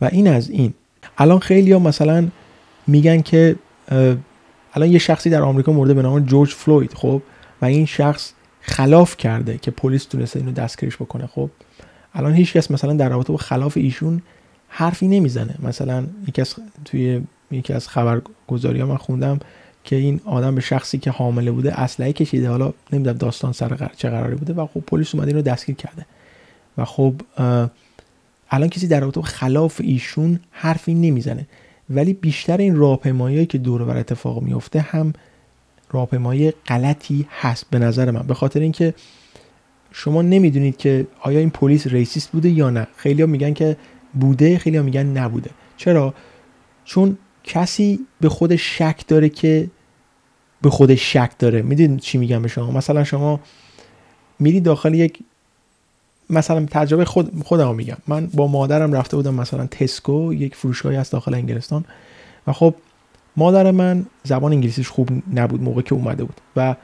و 0.00 0.08
این 0.12 0.28
از 0.28 0.50
این. 0.50 0.74
الان 1.18 1.38
خیلی 1.38 1.72
ها 1.72 1.78
مثلا 1.78 2.28
میگن 2.86 3.22
که 3.22 3.56
الان 4.74 4.90
یه 4.90 4.98
شخصی 4.98 5.30
در 5.30 5.42
آمریکا 5.42 5.72
مرده 5.72 5.94
به 5.94 6.02
نام 6.02 6.20
جورج 6.20 6.50
فلوید 6.50 6.94
خب؟ 6.94 7.22
و 7.62 7.64
این 7.64 7.86
شخص 7.86 8.32
خلاف 8.60 9.16
کرده 9.16 9.58
که 9.58 9.70
پلیس 9.70 10.04
تونسته 10.04 10.38
اینو 10.38 10.52
دستگیرش 10.52 10.96
بکنه 10.96 11.26
خب؟ 11.26 11.50
الان 12.14 12.34
هیچ 12.34 12.52
کس 12.52 12.70
مثلا 12.70 12.92
در 12.92 13.08
رابطه 13.08 13.32
با 13.32 13.38
خلاف 13.38 13.76
ایشون 13.76 14.22
حرفی 14.68 15.08
نمی‌زنه. 15.08 15.54
مثلا 15.62 16.06
یکی 16.28 16.40
از 16.40 16.54
توی 16.84 17.22
یکی 17.50 17.72
از 17.72 17.88
خبرگزاری 17.88 18.80
ها 18.80 18.86
من 18.86 18.96
خوندم 18.96 19.40
که 19.84 19.96
این 19.96 20.20
آدم 20.24 20.54
به 20.54 20.60
شخصی 20.60 20.98
که 20.98 21.10
حامله 21.10 21.50
بوده 21.50 21.80
اسلحه 21.80 22.12
کشیده. 22.12 22.48
حالا 22.48 22.72
نمی‌دونم 22.92 23.16
داستان 23.16 23.52
سر 23.52 23.90
چه 23.96 24.10
قراری 24.10 24.34
بوده. 24.34 24.52
و 24.52 24.66
خب 24.66 24.80
پلیس 24.80 25.14
اومده 25.14 25.28
اینو 25.30 25.42
دستگیر 25.42 25.76
کرده. 25.76 26.06
و 26.78 26.84
خب 26.84 27.14
الان 28.50 28.68
کسی 28.68 28.88
در 28.88 29.00
رابطه 29.00 29.22
خلاف 29.22 29.80
ایشون 29.84 30.40
حرفی 30.50 30.94
نمی‌زنه. 30.94 31.46
ولی 31.90 32.12
بیشتر 32.12 32.56
این 32.56 32.76
راهپیمایی 32.76 33.46
که 33.46 33.58
دور 33.58 33.84
بر 33.84 33.96
اتفاق 33.96 34.42
میفته 34.42 34.80
هم 34.80 35.12
راهپیمایی 35.90 36.50
غلطی 36.50 37.26
هست 37.40 37.66
به 37.70 37.78
نظر 37.78 38.10
من. 38.10 38.22
به 38.22 38.34
خاطر 38.34 38.60
اینکه 38.60 38.94
شما 39.92 40.22
نمی‌دونید 40.22 40.76
که 40.76 41.06
آیا 41.20 41.38
این 41.38 41.50
پلیس 41.50 41.86
ریسیست 41.86 42.30
بوده 42.30 42.48
یا 42.48 42.70
نه. 42.70 42.86
خیلی 42.96 43.22
ها 43.22 43.26
میگن 43.28 43.52
که 43.54 43.76
بوده 44.20 44.58
خیلی 44.58 44.76
ها 44.76 44.82
میگن 44.82 45.06
نبوده. 45.06 45.50
چرا؟ 45.76 46.14
چون 46.84 47.18
کسی 47.44 48.06
به 48.20 48.28
خود 48.28 48.56
شک 48.56 49.04
داره 49.08 49.28
که 49.28 49.70
به 50.62 50.70
خود 50.70 50.94
شک 50.94 51.30
داره. 51.38 51.62
می‌دونید 51.62 52.00
چی 52.00 52.18
میگم 52.18 52.42
به 52.42 52.48
شما؟ 52.48 52.70
مثلا 52.70 53.04
شما 53.04 53.40
میری 54.38 54.60
داخل 54.60 54.94
یک 54.94 55.18
مثلا 56.30 56.66
تجربه 56.70 57.04
خود 57.04 57.42
خودم 57.44 57.74
میگم. 57.74 57.96
من 58.06 58.26
با 58.26 58.46
مادرم 58.46 58.92
رفته 58.92 59.16
بودم 59.16 59.34
مثلا 59.34 59.66
تسکو 59.66 60.34
یک 60.34 60.54
فروشگاهی 60.54 60.96
از 60.96 61.10
داخل 61.10 61.34
انگلستان. 61.34 61.84
و 62.46 62.52
خب 62.52 62.74
مادر 63.36 63.70
من 63.70 64.06
زبان 64.24 64.52
انگلیسیش 64.52 64.88
خوب 64.88 65.08
نبود 65.34 65.62
موقع 65.62 65.82
که 65.82 65.94
اومده 65.94 66.24
بود. 66.24 66.40
و 66.56 66.76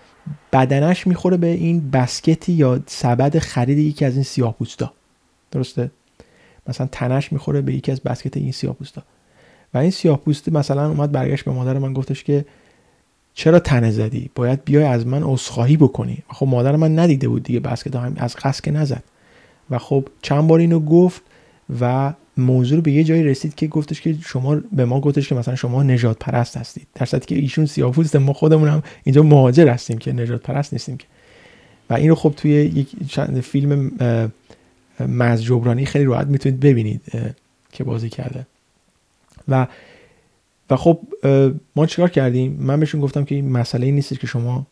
بدنش 0.52 1.06
می‌خوره 1.06 1.36
به 1.36 1.46
این 1.46 1.90
بسکتی 1.90 2.52
یا 2.52 2.80
سبد 2.86 3.38
خرید 3.38 3.78
یکی 3.78 4.04
از 4.04 4.14
این 4.14 4.22
سیاه 4.22 4.54
پوستا 4.54 4.92
درسته؟ 5.50 5.90
مثلا 6.66 6.88
تنش 6.92 7.32
می‌خوره 7.32 7.60
به 7.60 7.74
یکی 7.74 7.92
از 7.92 8.00
بسکت 8.00 8.36
این 8.36 8.52
سیاه 8.52 8.74
پوستا 8.74 9.02
و 9.74 9.78
این 9.78 9.90
سیاه 9.90 10.18
پوستی 10.18 10.50
مثلا 10.50 10.88
اومد 10.88 11.12
برگشت 11.12 11.44
به 11.44 11.50
مادر 11.50 11.78
من 11.78 11.92
گفتش 11.92 12.24
که 12.24 12.44
چرا 13.34 13.58
تنه 13.58 13.90
زدی؟ 13.90 14.30
باید 14.34 14.64
بیای 14.64 14.84
از 14.84 15.06
من 15.06 15.22
عذرخواهی 15.22 15.76
بکنی. 15.76 16.18
خب 16.28 16.46
مادر 16.46 16.76
من 16.76 16.98
ندیده 16.98 17.28
بود 17.28 17.42
دیگه 17.42 17.60
بسکت 17.60 17.96
هم 17.96 18.14
از 18.16 18.36
قصد 18.36 18.64
که 18.64 18.70
نزد. 18.70 19.02
و 19.70 19.78
خب 19.78 20.08
چند 20.22 20.46
بار 20.46 20.58
اینو 20.60 20.80
گفت 20.80 21.22
و 21.80 22.12
موضوع 22.36 22.80
به 22.80 22.92
یه 22.92 23.04
جایی 23.04 23.22
رسید 23.22 23.54
که 23.54 23.66
گفتش 23.66 24.00
که 24.00 24.16
شما 24.26 24.60
به 24.72 24.84
ما 24.84 25.00
گفتش 25.00 25.28
که 25.28 25.34
مثلا 25.34 25.54
شما 25.54 25.82
نجات 25.82 26.18
پرست 26.18 26.56
هستید. 26.56 26.86
در 26.94 27.06
صورتی 27.06 27.26
که 27.26 27.40
ایشون 27.40 27.66
سیاه‌پوست 27.66 28.16
ما 28.16 28.32
خودمون 28.32 28.68
هم 28.68 28.82
اینجا 29.04 29.22
مهاجر 29.22 29.68
هستیم 29.68 29.98
که 29.98 30.12
نجات 30.12 30.42
پرست 30.42 30.72
نیستیم 30.72 30.96
که. 30.96 31.06
و 31.90 31.94
این 31.94 32.08
رو 32.08 32.14
خب 32.14 32.34
توی 32.36 32.50
یک 32.50 32.88
فیلم 33.40 33.92
مز 35.00 35.42
جبرانی 35.42 35.86
خیلی 35.86 36.04
راحت 36.04 36.26
می‌تونید 36.26 36.60
ببینید 36.60 37.02
که 37.72 37.84
بازی 37.84 38.08
کرده. 38.08 38.46
و 39.48 39.66
و 40.70 40.76
خب 40.76 40.98
ما 41.76 41.86
چیکار 41.86 42.10
کردیم؟ 42.10 42.56
من 42.60 42.80
بهشون 42.80 43.00
گفتم 43.00 43.24
که 43.24 43.34
این 43.34 43.52
مسئله 43.52 43.86
این 43.86 43.94
نیستش 43.94 44.18
که 44.18 44.26
شما 44.26 44.66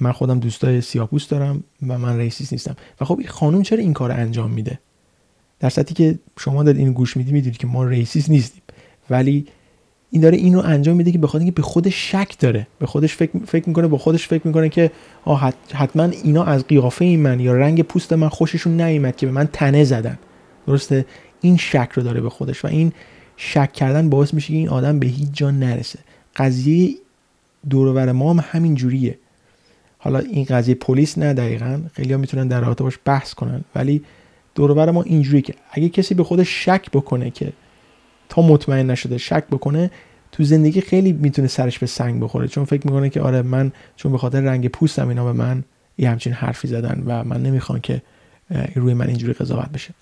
من 0.00 0.12
خودم 0.12 0.38
دوستای 0.40 0.80
سیاپوست 0.80 1.30
دارم 1.30 1.64
و 1.88 1.98
من 1.98 2.18
racist 2.18 2.52
نیستم. 2.52 2.76
و 3.00 3.04
خب 3.04 3.18
این 3.18 3.28
خانم 3.28 3.62
چرا 3.62 3.78
این 3.78 3.92
کار 3.92 4.12
انجام 4.12 4.50
میده؟ 4.50 4.78
در 5.60 5.68
صورتی 5.68 5.94
که 5.94 6.18
شما 6.38 6.62
دارید 6.62 6.80
این 6.80 6.92
گوش 6.92 7.16
می‌دید 7.16 7.32
می‌دونید 7.32 7.58
که 7.58 7.66
ما 7.66 7.84
racist 7.84 8.30
نیستیم. 8.30 8.62
ولی 9.10 9.46
این 10.10 10.22
داره 10.22 10.36
این 10.36 10.54
رو 10.54 10.60
انجام 10.60 10.96
میده 10.96 11.12
که 11.12 11.18
به 11.18 11.34
اینکه 11.34 11.52
به 11.52 11.62
خودش 11.62 12.10
شک 12.10 12.38
داره. 12.38 12.66
به 12.78 12.86
خودش 12.86 13.16
فکر, 13.16 13.38
فکر 13.46 13.68
می‌کنه 13.68 13.86
با 13.86 13.98
خودش 13.98 14.28
فکر 14.28 14.46
می‌کنه 14.46 14.68
که 14.68 14.90
آه 15.24 15.52
حتما 15.72 16.04
اینا 16.04 16.44
از 16.44 16.66
قیافه 16.66 17.04
این 17.04 17.20
من 17.20 17.40
یا 17.40 17.52
رنگ 17.52 17.82
پوست 17.82 18.12
من 18.12 18.28
خوششون 18.28 18.80
نیومد 18.80 19.16
که 19.16 19.26
به 19.26 19.32
من 19.32 19.48
تنه 19.52 19.84
زدن. 19.84 20.18
درسته؟ 20.66 21.06
این 21.40 21.56
شک 21.56 21.88
رو 21.94 22.02
داره 22.02 22.20
به 22.20 22.30
خودش. 22.30 22.64
و 22.64 22.68
این 22.68 22.92
شک 23.36 23.72
کردن 23.72 24.10
باعث 24.10 24.34
میشه 24.34 24.48
که 24.48 24.54
این 24.54 24.68
آدم 24.68 24.98
به 24.98 25.06
هیچ 25.06 25.28
جا 25.32 25.50
نرسه. 25.50 25.98
قضیه 26.36 26.94
دور 27.70 28.12
ما 28.12 28.32
هم 28.32 28.44
همین 28.50 28.74
جوریه. 28.74 29.18
حالا 29.98 30.18
این 30.18 30.44
قضیه 30.44 30.74
پلیس 30.74 31.18
نه 31.18 31.34
دقیقا 31.34 31.80
خیلی 31.92 32.16
می‌تونن 32.16 32.48
در 32.48 32.60
رابطه 32.60 32.84
باش 32.84 32.98
بحث 33.04 33.34
کنن 33.34 33.64
ولی 33.74 34.02
دور 34.54 34.90
ما 34.90 35.02
اینجوری 35.02 35.42
که 35.42 35.54
اگه 35.70 35.88
کسی 35.88 36.14
به 36.14 36.24
خودش 36.24 36.64
شک 36.64 36.90
بکنه 36.90 37.30
که 37.30 37.52
تا 38.28 38.42
مطمئن 38.42 38.90
نشده 38.90 39.18
شک 39.18 39.44
بکنه 39.46 39.90
تو 40.32 40.44
زندگی 40.44 40.80
خیلی 40.80 41.12
می‌تونه 41.12 41.48
سرش 41.48 41.78
به 41.78 41.86
سنگ 41.86 42.22
بخوره. 42.22 42.48
چون 42.48 42.64
فکر 42.64 42.86
می‌کنه 42.86 43.10
که 43.10 43.20
آره 43.20 43.42
من 43.42 43.72
چون 43.96 44.12
به 44.12 44.18
خاطر 44.18 44.40
رنگ 44.40 44.68
پوستم 44.68 45.08
اینا 45.08 45.24
به 45.24 45.32
من 45.32 45.64
یه 45.98 46.10
همچین 46.10 46.32
حرفی 46.32 46.68
زدن 46.68 47.02
و 47.06 47.24
من 47.24 47.42
نمی‌خوام 47.42 47.80
که 47.80 48.02
روی 48.74 48.94
من 48.94 49.06
اینجوری 49.06 49.32
قضاوت 49.32 49.68
بشه. 49.68 49.94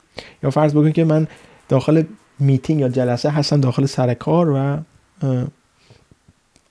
یا 0.43 0.51
فرض 0.51 0.75
بکن 0.75 0.93
که 0.93 1.05
من 1.05 1.27
داخل 1.69 2.03
میتینگ 2.41 2.81
یا 2.81 2.89
جلسه 2.89 3.31
هستن 3.31 3.61
داخل 3.61 3.87
سر 3.87 4.15
کار 4.15 4.51
و 4.51 4.79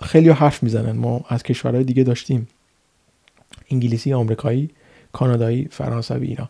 خیلی 0.01 0.29
حرف 0.29 0.63
می‌زنن. 0.63 0.91
ما 0.91 1.25
از 1.29 1.43
کشورهای 1.43 1.83
دیگه 1.83 2.03
داشتیم. 2.03 2.47
انگلیسی 3.71 4.13
آمریکایی 4.13 4.69
کانادایی 5.13 5.67
فرانسوی 5.71 6.27
اینا 6.27 6.49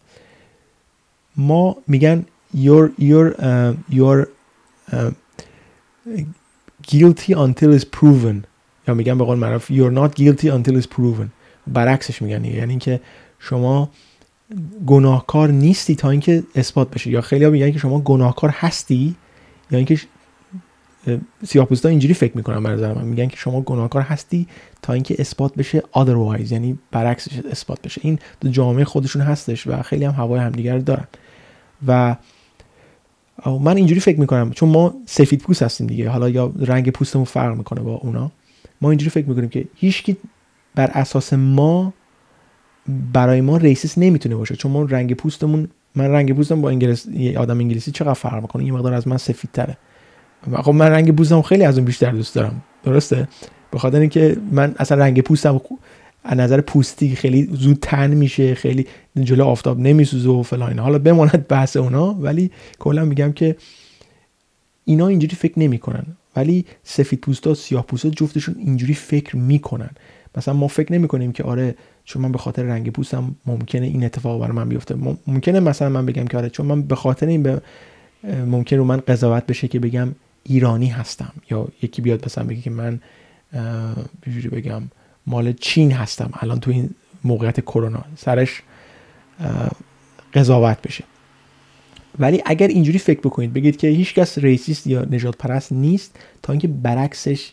ما 1.38 1.78
میگن 1.88 2.26
you're, 2.56 2.90
you're, 3.00 3.34
uh, 3.38 3.74
you're 3.92 4.28
uh, 4.92 5.12
guilty 6.88 7.34
until 7.34 7.80
it's 7.80 7.86
proven. 8.00 8.46
یا 8.88 8.94
میگن 8.94 9.18
به 9.18 9.24
قول 9.24 9.38
معروف 9.38 9.72
you're 9.72 9.96
not 9.96 10.20
guilty 10.20 10.46
until 10.46 10.82
it's 10.82 10.88
proven. 10.96 11.28
برعکسش 11.68 12.22
میگن 12.22 12.46
یعنی 12.46 12.70
اینکه 12.70 13.02
شما 13.40 13.90
گناهکار 14.88 15.52
نیستی 15.52 15.96
تا 15.96 16.10
اینکه 16.10 16.44
اثبات 16.56 16.92
بشه. 16.92 17.10
یا 17.10 17.22
خیلی 17.22 17.46
ها 17.46 17.52
میگن 17.52 17.72
که 17.72 17.80
شما 17.80 18.00
گناهکار 18.00 18.50
هستی 18.50 19.16
یا 19.72 19.78
اینکه 19.78 20.00
سیاه‌پوستا 21.46 21.90
اینجوری 21.90 22.14
فکر 22.14 22.38
می‌کنن 22.38 22.64
به 22.64 22.94
میگن 23.04 23.28
که 23.28 23.38
شما 23.38 23.62
گناهکار 23.62 24.02
هستی 24.02 24.48
تا 24.82 24.94
اینکه 24.94 25.16
اثبات 25.20 25.56
بشه 25.56 25.84
otherwise 25.94 26.52
یعنی 26.52 26.80
برعکسش 26.92 27.40
اثبات 27.52 27.82
بشه. 27.82 28.02
این 28.04 28.20
تو 28.42 28.48
جامعه 28.48 28.86
خودشون 28.86 29.22
هستش 29.22 29.68
و 29.68 29.82
خیلی 29.82 30.06
هم 30.06 30.14
هوای 30.14 30.40
همدیگر 30.40 30.78
دارن. 30.78 31.08
و 31.88 32.16
من 33.46 33.78
اینجوری 33.78 34.00
فکر 34.00 34.20
می‌کنم 34.20 34.52
چون 34.52 34.70
ما 34.70 34.94
سفید 35.06 35.42
پوست 35.42 35.64
هستیم 35.64 35.88
دیگه. 35.88 36.10
حالا 36.10 36.30
یا 36.30 36.54
رنگ 36.60 36.90
پوستمون 36.90 37.26
فرق 37.26 37.58
می‌کنه 37.58 37.82
با 37.82 37.96
اونا. 37.96 38.32
ما 38.82 38.90
اینجوری 38.90 39.10
فکر 39.10 39.30
می‌کنیم 39.30 39.50
که 39.50 39.68
هیچکی 39.76 40.18
بر 40.76 40.92
اساس 40.94 41.34
ما 41.34 41.94
برای 43.14 43.42
ما 43.42 43.58
racist 43.58 43.98
نمی‌تونه 43.98 44.36
باشه. 44.36 44.56
چون 44.56 44.72
ما 44.72 44.84
رنگ 44.84 45.14
پوستمون 45.14 45.68
من 45.96 46.06
رنگ 46.06 46.34
پوستم 46.34 46.62
با 46.62 46.70
انگلیس 46.70 47.08
آدم 47.38 47.58
انگلیسی 47.60 47.92
چقدر 47.92 48.14
فرق 48.14 48.42
می‌کنه؟ 48.42 48.66
یه 48.66 48.72
مقدار 48.72 48.94
از 48.94 49.08
من 49.08 49.18
سفید 49.18 49.50
تره 49.54 49.78
خب 50.62 50.72
من 50.72 50.88
رنگ 50.88 51.16
پوستم 51.16 51.42
خیلی 51.42 51.64
از 51.64 51.78
اون 51.78 51.86
بیشتر 51.86 52.12
دوست 52.12 52.36
دارم. 52.36 52.64
درسته؟ 52.84 53.28
به 53.72 53.80
خاطر 53.80 54.00
اینکه 54.00 54.38
من 54.52 54.76
اصلا 54.78 54.98
رنگ 54.98 55.22
پوستم 55.22 55.62
از 56.24 56.38
نظر 56.38 56.62
پوستی 56.62 57.16
خیلی 57.16 57.50
زود 57.52 57.78
tan 57.82 58.14
میشه 58.14 58.56
خیلی 58.56 58.88
جلو 59.22 59.46
آفتاب 59.46 59.80
نمیسوزه 59.80 60.30
و 60.30 60.44
فلان 60.44 60.80
حالا 60.80 61.00
بماند 61.00 61.48
بحث 61.48 61.78
اونا 61.78 62.14
ولی 62.14 62.52
کلا 62.80 63.06
میگم 63.06 63.32
که 63.32 63.56
اینا 64.86 65.08
اینجوری 65.08 65.36
فکر 65.36 65.60
نمی‌کنن. 65.60 66.06
ولی 66.36 66.66
سفید 66.84 67.22
پوستا 67.22 67.54
سیاه 67.54 67.86
پوستا 67.86 68.10
جفتشون 68.10 68.56
اینجوری 68.58 68.94
فکر 68.94 69.36
می‌کنن. 69.36 69.90
مثلا 70.38 70.54
ما 70.54 70.68
فکر 70.68 70.94
نمی‌کنیم 70.94 71.32
که 71.32 71.44
آره 71.44 71.76
چون 72.10 72.22
من 72.22 72.32
به 72.32 72.38
خاطر 72.38 72.64
رنگ 72.64 72.92
پوستم 72.92 73.36
ممکنه 73.46 73.86
این 73.86 74.04
اتفاق 74.04 74.42
برای 74.42 74.54
من 74.54 74.70
بیفته. 74.70 74.96
ممکنه 75.28 75.60
مثلا 75.60 75.90
من 75.90 76.06
بگم 76.06 76.26
که 76.26 76.38
آره 76.38 76.50
چون 76.50 76.66
من 76.66 76.82
به 76.82 76.96
خاطر 76.96 77.28
این 77.28 77.44
به 77.44 77.62
ممکن 78.24 78.78
رو 78.78 78.84
من 78.84 78.98
قضاوت 78.98 79.46
بشه 79.46 79.68
که 79.68 79.80
بگم 79.80 80.16
ایرانی 80.44 80.88
هستم. 80.88 81.34
یا 81.52 81.68
یکی 81.82 82.02
بیاد 82.02 82.26
مثلا 82.26 82.44
بگه 82.44 82.62
که 82.62 82.70
من 82.70 83.00
بگم 84.52 84.82
مال 85.28 85.54
چین 85.54 85.92
هستم. 85.92 86.30
الان 86.34 86.60
تو 86.60 86.72
این 86.72 86.90
موقعیت 87.24 87.60
کرونا. 87.60 88.06
سرش 88.16 88.62
قضاوت 90.34 90.82
بشه. 90.82 91.04
ولی 92.20 92.42
اگر 92.46 92.68
اینجوری 92.68 93.00
فکر 93.00 93.20
بکنید 93.20 93.54
بگید 93.54 93.78
که 93.78 93.88
هیچ 93.88 94.14
کس 94.14 94.38
racist 94.38 94.88
یا 94.88 95.02
نژاد 95.02 95.38
پرست 95.38 95.72
نیست 95.72 96.20
تا 96.44 96.54
اینکه 96.54 96.68
برعکسش 96.68 97.52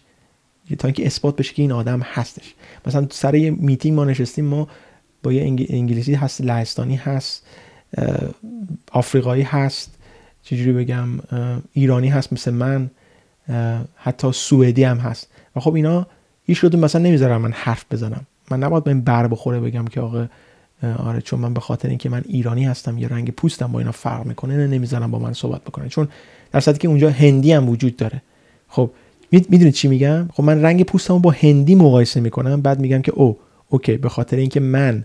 تا 0.78 0.88
اینکه 0.88 1.06
اثبات 1.06 1.36
بشه 1.36 1.54
که 1.54 1.62
این 1.62 1.72
آدم 1.72 2.00
هستش. 2.00 2.54
مثلا 2.86 3.06
سر 3.10 3.34
یه 3.34 3.50
میتینگ 3.50 3.96
ما 3.96 4.04
نشستیم 4.04 4.44
ما 4.44 4.68
با 5.22 5.32
یه 5.32 5.42
انگلیسی 5.68 6.14
هست 6.14 6.40
لهستانی 6.40 6.96
هست 6.96 7.46
آفریقایی 8.92 9.42
هست 9.42 9.98
چجوری 10.42 10.72
بگم 10.72 11.08
ایرانی 11.72 12.08
هست 12.08 12.32
مثل 12.32 12.50
من 12.50 12.90
حتی 13.96 14.32
سوئدی 14.32 14.84
هم 14.84 14.98
هست. 14.98 15.28
و 15.56 15.60
خب 15.60 15.74
اینا 15.74 16.06
هیچ 16.44 16.60
کدوم 16.60 16.80
مثلا 16.80 17.02
نمی‌ذارم 17.02 17.40
من 17.40 17.52
حرف 17.52 17.84
بزنم. 17.90 18.26
من 18.50 18.62
نباید 18.62 18.84
به 18.84 18.90
این 18.90 19.00
بر 19.00 19.26
بخوره 19.26 19.60
بگم 19.60 19.84
که 19.84 20.00
آقا 20.00 20.28
آره 20.98 21.20
چون 21.20 21.40
من 21.40 21.54
به 21.54 21.60
خاطر 21.60 21.88
اینکه 21.88 22.08
من 22.08 22.22
ایرانی 22.28 22.64
هستم 22.64 22.98
یا 22.98 23.08
رنگ 23.08 23.30
پوستم 23.30 23.72
با 23.72 23.78
اینا 23.78 23.92
فرق 23.92 24.26
می‌کنه 24.26 24.56
نه 24.56 24.66
نمی‌ذارم 24.66 25.10
با 25.10 25.18
من 25.18 25.32
صحبت 25.32 25.62
بکنه 25.62 25.88
چون 25.88 26.08
در 26.52 26.60
که 26.60 26.88
اونجا 26.88 27.10
هندی 27.10 27.52
هم 27.52 27.68
وجود 27.68 27.96
داره. 27.96 28.22
خب 28.68 28.90
می‌دونید 29.32 29.74
چی 29.74 29.88
میگم؟ 29.88 30.28
خب 30.32 30.42
من 30.42 30.62
رنگ 30.62 30.82
پوستمو 30.82 31.18
با 31.18 31.30
هندی 31.30 31.74
مقایسه 31.74 32.20
می‌کنم 32.20 32.62
بعد 32.62 32.80
میگم 32.80 33.02
که 33.02 33.12
oh 33.12 33.38
okay 33.68 33.96
به 33.96 34.08
خاطر 34.08 34.36
اینکه 34.36 34.60
من 34.60 35.04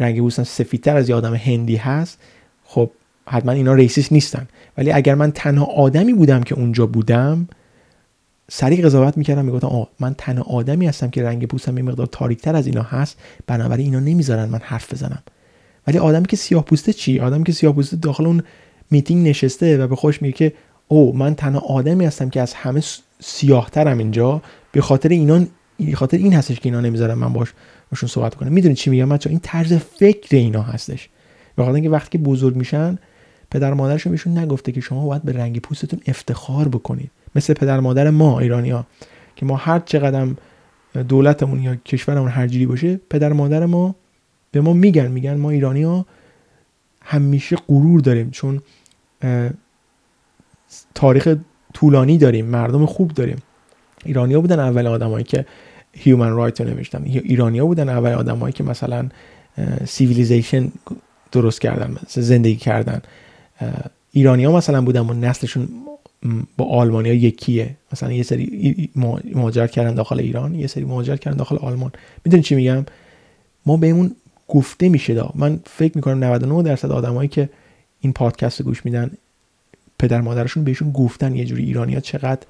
رنگ 0.00 0.18
پوستم 0.18 0.44
سفیدتر 0.44 0.96
از 0.96 1.08
یه 1.08 1.14
آدم 1.14 1.34
هندی 1.34 1.76
هست 1.76 2.18
خب 2.64 2.90
حتما 3.28 3.52
اینا 3.52 3.74
racist 3.74 4.12
نیستن. 4.12 4.48
ولی 4.78 4.92
اگر 4.92 5.14
من 5.14 5.32
تنها 5.32 5.64
آدمی 5.64 6.12
بودم 6.12 6.42
که 6.42 6.54
اونجا 6.54 6.86
بودم 6.86 7.48
سریع 8.50 8.84
قضاوت 8.84 9.16
می‌کردم 9.18 9.44
می‌گفتم 9.44 9.66
آه 9.66 9.88
من 10.00 10.14
تنها 10.18 10.44
آدمی 10.44 10.86
هستم 10.86 11.10
که 11.10 11.22
رنگ 11.22 11.46
پوستم 11.46 11.76
یه 11.78 11.84
مقدار 11.84 12.06
تاریکتر 12.06 12.56
از 12.56 12.66
اینا 12.66 12.82
هست 12.82 13.18
بنابراین 13.46 13.86
اینا 13.86 14.00
نمی‌ذارن 14.00 14.48
من 14.48 14.60
حرف 14.62 14.92
بزنم. 14.92 15.22
ولی 15.86 15.98
آدمی 15.98 16.26
که 16.26 16.36
سیاه 16.36 16.64
پوسته 16.64 16.92
چی؟ 16.92 17.20
آدمی 17.20 17.44
که 17.44 17.52
سیاه 17.52 17.74
پوسته 17.74 17.96
داخل 17.96 18.26
اون 18.26 18.42
میتینگ 18.90 19.28
نشسته 19.28 19.78
و 19.78 19.86
به 19.86 19.96
خوش 19.96 20.22
میگه 20.22 20.32
که 20.32 20.52
او 20.88 21.16
من 21.16 21.34
تنها 21.34 21.60
آدمی 21.60 22.04
هستم 22.04 22.30
که 22.30 22.40
از 22.40 22.54
همه 22.54 22.82
سیاهترم 23.20 23.98
اینجا. 23.98 24.42
به 24.72 24.80
خاطر 24.80 25.08
اینا 25.08 25.44
به 25.78 25.96
خاطر 25.96 26.16
این 26.16 26.34
هستش 26.34 26.60
که 26.60 26.66
اینا 26.66 26.80
نمی‌ذارن 26.80 27.14
من 27.14 27.32
باش 27.32 27.52
باشون 27.90 28.08
صحبت 28.08 28.34
کنم. 28.34 28.52
می‌دونید 28.52 28.76
چی 28.76 28.90
میگم 28.90 29.08
بچا 29.08 29.30
این 29.30 29.40
طرز 29.42 29.72
فکر 29.72 30.36
اینا 30.36 30.62
هستش. 30.62 31.08
به 31.56 31.62
خاطر 31.62 31.74
اینکه 31.74 31.90
وقتی 31.90 32.10
که 32.10 32.18
بزرگ 32.18 32.56
میشن 32.56 32.98
پدر 33.50 33.74
مادرشون 33.74 34.10
بهشون 34.10 34.38
نگفته 34.38 34.72
که 34.72 34.80
شما 34.80 35.06
باید 35.06 35.22
به 35.22 35.32
رنگ 35.32 35.60
پوستتون 35.60 36.00
افتخار 36.06 36.68
بکنید. 36.68 37.10
مثل 37.34 37.54
پدر 37.54 37.80
مادر 37.80 38.10
ما 38.10 38.40
ایرانیا 38.40 38.86
که 39.36 39.46
ما 39.46 39.56
هر 39.56 39.78
چقدر 39.78 40.28
دولتمون 41.08 41.62
یا 41.62 41.76
کشورمون 41.76 42.28
هر 42.28 42.46
جوری 42.46 42.66
باشه 42.66 43.00
پدر 43.10 43.32
مادر 43.32 43.66
ما 43.66 43.94
به 44.52 44.60
ما 44.60 44.72
میگن 44.72 45.06
میگن 45.06 45.34
ما 45.34 45.50
ایرانیا 45.50 46.06
همیشه 47.02 47.56
غرور 47.56 48.00
داریم. 48.00 48.30
چون 48.30 48.62
تاریخ 50.94 51.34
طولانی 51.74 52.18
داریم 52.18 52.46
مردم 52.46 52.86
خوب 52.86 53.12
داریم. 53.12 53.36
ایرانیا 54.04 54.40
بودن 54.40 54.60
اول 54.60 54.86
آدمایی 54.86 55.24
که 55.24 55.46
human 55.92 56.30
right 56.30 56.60
رو 56.60 56.68
نوشتن. 56.68 57.02
ایرانیا 57.04 57.66
بودن 57.66 57.88
اول 57.88 58.12
آدمایی 58.12 58.52
که 58.52 58.64
مثلا 58.64 59.08
civilization 59.84 60.72
درست 61.32 61.60
کردن 61.60 61.96
زندگی 62.08 62.56
کردن. 62.56 63.02
ایرانیا 64.12 64.52
مثلا 64.52 64.82
بودن 64.82 65.00
و 65.00 65.14
نسلشون 65.14 65.68
با 66.56 66.64
آلمانیا 66.64 67.14
یکیه. 67.14 67.76
مثلا 67.92 68.12
یه 68.12 68.22
سری 68.22 68.90
مهاجرت 69.34 69.70
کردن 69.70 69.94
داخل 69.94 70.20
ایران 70.20 70.54
یه 70.54 70.66
سری 70.66 70.84
مهاجرت 70.84 71.20
کردن 71.20 71.36
داخل 71.36 71.56
آلمان. 71.56 71.92
می‌دونی 72.24 72.42
چی 72.42 72.54
میگم؟ 72.54 72.86
ما 73.66 73.76
بهمون 73.76 74.16
گفته 74.48 74.88
میشه 74.88 75.14
دا. 75.14 75.30
من 75.34 75.60
فکر 75.64 75.92
می‌کنم 75.96 76.24
99 76.24 76.62
درصد 76.62 76.90
آدمایی 76.92 77.28
که 77.28 77.48
این 78.00 78.12
پادکست 78.12 78.60
رو 78.60 78.66
گوش 78.66 78.84
میدن 78.84 79.10
پدر 79.98 80.20
مادرشون 80.20 80.64
بهشون 80.64 80.92
گفتن 80.92 81.34
یه 81.34 81.44
جوری 81.44 81.64
ایرانیا 81.64 82.00
چقدر 82.00 82.46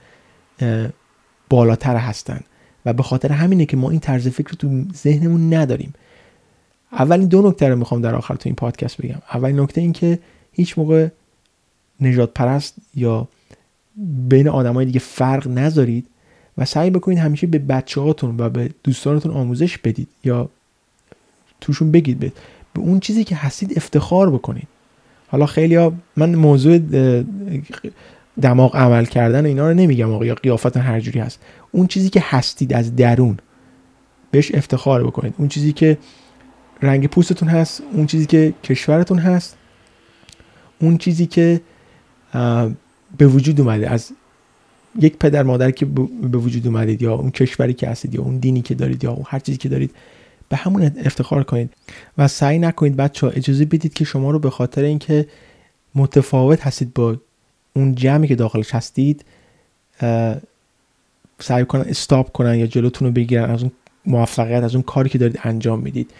بالاتر 1.48 1.96
هستن. 1.96 2.40
و 2.86 2.92
به 2.92 3.02
خاطر 3.02 3.32
همینه 3.32 3.66
که 3.66 3.76
ما 3.76 3.90
این 3.90 4.00
طرز 4.00 4.28
فکر 4.28 4.48
رو 4.48 4.56
تو 4.56 4.92
ذهنمون 4.94 5.54
نداریم. 5.54 5.94
اولین 6.92 7.28
دو 7.28 7.48
نکته 7.48 7.68
رو 7.68 7.76
می‌خوام 7.76 8.00
در 8.00 8.14
آخر 8.14 8.34
تو 8.34 8.48
این 8.48 8.54
پادکست 8.54 9.02
بگم. 9.02 9.22
اولین 9.34 9.60
نکته 9.60 9.80
این 9.80 9.92
که 9.92 10.18
هیچ 10.52 10.78
موقع 10.78 11.08
نجات 12.00 12.34
پرست 12.34 12.74
یا 12.94 13.28
بین 14.28 14.48
آدمای 14.48 14.86
دیگه 14.86 15.00
فرق 15.00 15.48
نذارید 15.48 16.06
و 16.58 16.64
سعی 16.64 16.90
بکنید 16.90 17.18
همیشه 17.18 17.46
به 17.46 17.58
بچه 17.58 18.00
هاتون 18.00 18.40
و 18.40 18.48
به 18.48 18.70
دوستانتون 18.84 19.32
آموزش 19.32 19.78
بدید 19.78 20.08
یا 20.24 20.48
توشون 21.60 21.90
بگید 21.90 22.18
به 22.18 22.32
اون 22.74 23.00
چیزی 23.00 23.24
که 23.24 23.36
هستید 23.36 23.72
افتخار 23.76 24.30
بکنید. 24.30 24.68
حالا 25.28 25.46
خیلی 25.46 25.74
ها 25.74 25.92
من 26.16 26.34
موضوع 26.34 26.78
دماغ 28.42 28.76
عمل 28.76 29.04
کردن 29.04 29.46
اینا 29.46 29.68
رو 29.68 29.74
نمیگم 29.74 30.12
آقا 30.12 30.26
یا 30.26 30.34
قیافت 30.34 30.76
هر 30.76 31.00
جوری 31.00 31.20
هست. 31.20 31.40
اون 31.70 31.86
چیزی 31.86 32.08
که 32.08 32.22
هستید 32.24 32.72
از 32.72 32.96
درون 32.96 33.36
بهش 34.30 34.54
افتخار 34.54 35.04
بکنید. 35.04 35.34
اون 35.38 35.48
چیزی 35.48 35.72
که 35.72 35.98
رنگ 36.82 37.06
پوستتون 37.06 37.48
هست 37.48 37.82
اون 37.92 38.06
چیزی 38.06 38.26
که 38.26 38.54
کشورتون 38.64 39.18
هست 39.18 39.56
اون 40.78 40.98
چیزی 40.98 41.26
که 41.26 41.60
به 43.18 43.26
وجود 43.26 43.60
اومده. 43.60 43.90
از 43.90 44.12
یک 45.00 45.16
پدر 45.16 45.42
مادر 45.42 45.70
که 45.70 45.86
به 46.22 46.38
وجود 46.38 46.66
اومدید 46.66 47.02
یا 47.02 47.14
اون 47.14 47.30
کشوری 47.30 47.74
که 47.74 47.88
هستید 47.88 48.14
یا 48.14 48.22
اون 48.22 48.36
دینی 48.36 48.62
که 48.62 48.74
دارید 48.74 49.04
یا 49.04 49.12
اون 49.12 49.24
هر 49.28 49.38
چیزی 49.38 49.58
که 49.58 49.68
دارید 49.68 49.90
به 50.48 50.56
همون 50.56 50.92
افتخار 51.04 51.42
کنید 51.42 51.70
و 52.18 52.28
سعی 52.28 52.58
نکنید 52.58 52.96
بچه 52.96 53.26
ها 53.26 53.32
اجازه 53.32 53.64
بدید 53.64 53.94
که 53.94 54.04
شما 54.04 54.30
رو 54.30 54.38
به 54.38 54.50
خاطر 54.50 54.82
اینکه 54.82 55.26
متفاوت 55.94 56.66
هستید 56.66 56.94
با 56.94 57.16
اون 57.72 57.94
جمعی 57.94 58.28
که 58.28 58.34
داخلش 58.34 58.74
هستید 58.74 59.24
سعی 61.40 61.64
کنن 61.64 61.84
استاپ 61.88 62.32
کنن 62.32 62.54
یا 62.54 62.66
جلوتون 62.66 63.08
رو 63.08 63.14
بگیرن 63.14 63.50
از 63.50 63.62
اون 63.62 63.72
موفقیت 64.06 64.62
از 64.62 64.74
اون 64.74 64.82
کاری 64.82 65.08
که 65.08 65.18
دارید 65.18 65.40
انجام 65.42 65.80
می‌دید. 65.80 66.10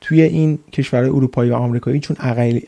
توی 0.00 0.22
این 0.22 0.58
کشورهای 0.72 1.10
اروپایی 1.10 1.50
و 1.50 1.54
آمریکایی 1.54 2.00
چون 2.00 2.16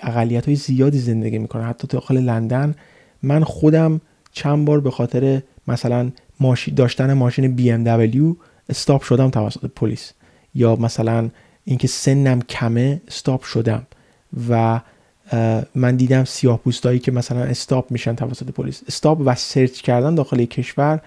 اقلیت 0.02 0.46
های 0.46 0.56
زیادی 0.56 0.98
زندگی 0.98 1.38
می‌کنن 1.38 1.64
حتی 1.64 1.86
داخل 1.86 2.18
لندن 2.18 2.74
من 3.22 3.44
خودم 3.44 4.00
چند 4.32 4.64
بار 4.64 4.80
به 4.80 4.90
خاطر 4.90 5.42
مثلا 5.68 6.10
ماشین 6.40 6.74
داشتن 6.74 7.12
ماشین 7.12 7.56
BMW 7.56 8.36
استاپ 8.68 9.02
شدم 9.02 9.30
توسط 9.30 9.70
پلیس. 9.76 10.12
یا 10.54 10.76
مثلا 10.76 11.28
اینکه 11.64 11.88
سنم 11.88 12.40
کمه 12.40 13.00
استاپ 13.08 13.42
شدم 13.42 13.86
و 14.48 14.80
من 15.74 15.96
دیدم 15.96 16.24
سیاه 16.24 16.58
پوستایی 16.58 16.98
که 16.98 17.12
مثلا 17.12 17.40
استاپ 17.40 17.90
میشن 17.90 18.14
توسط 18.14 18.50
پلیس. 18.50 18.82
استاپ 18.88 19.22
و 19.24 19.34
سرچ 19.34 19.80
کردن 19.80 20.14
داخل 20.14 20.44
کشور 20.44 21.00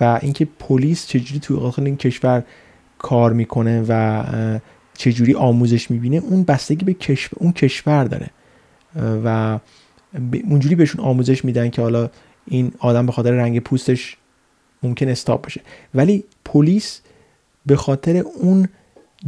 و 0.00 0.18
اینکه 0.22 0.48
پلیس 0.58 1.06
چجوری 1.06 1.40
تو 1.40 1.60
داخل 1.60 1.84
این 1.84 1.96
کشور 1.96 2.42
کار 2.98 3.32
می‌کنه 3.32 3.84
و 3.88 4.24
چجوری 4.94 5.34
آموزش 5.34 5.90
می‌بینه 5.90 6.16
اون 6.16 6.42
بستگی 6.42 6.84
به 6.84 6.94
کشور 6.94 7.38
اون 7.40 7.52
کشور 7.52 8.04
داره. 8.04 8.30
و 9.24 9.58
اونجوری 10.50 10.74
بهشون 10.74 11.04
آموزش 11.04 11.44
میدن 11.44 11.70
که 11.70 11.82
حالا 11.82 12.10
این 12.46 12.72
آدم 12.78 13.06
به 13.06 13.12
خاطر 13.12 13.30
رنگ 13.30 13.60
پوستش 13.60 14.16
ممکن 14.82 15.08
استاپ 15.08 15.46
بشه. 15.46 15.60
ولی 15.94 16.24
پلیس 16.44 17.00
به 17.66 17.76
خاطر 17.76 18.16
اون 18.16 18.68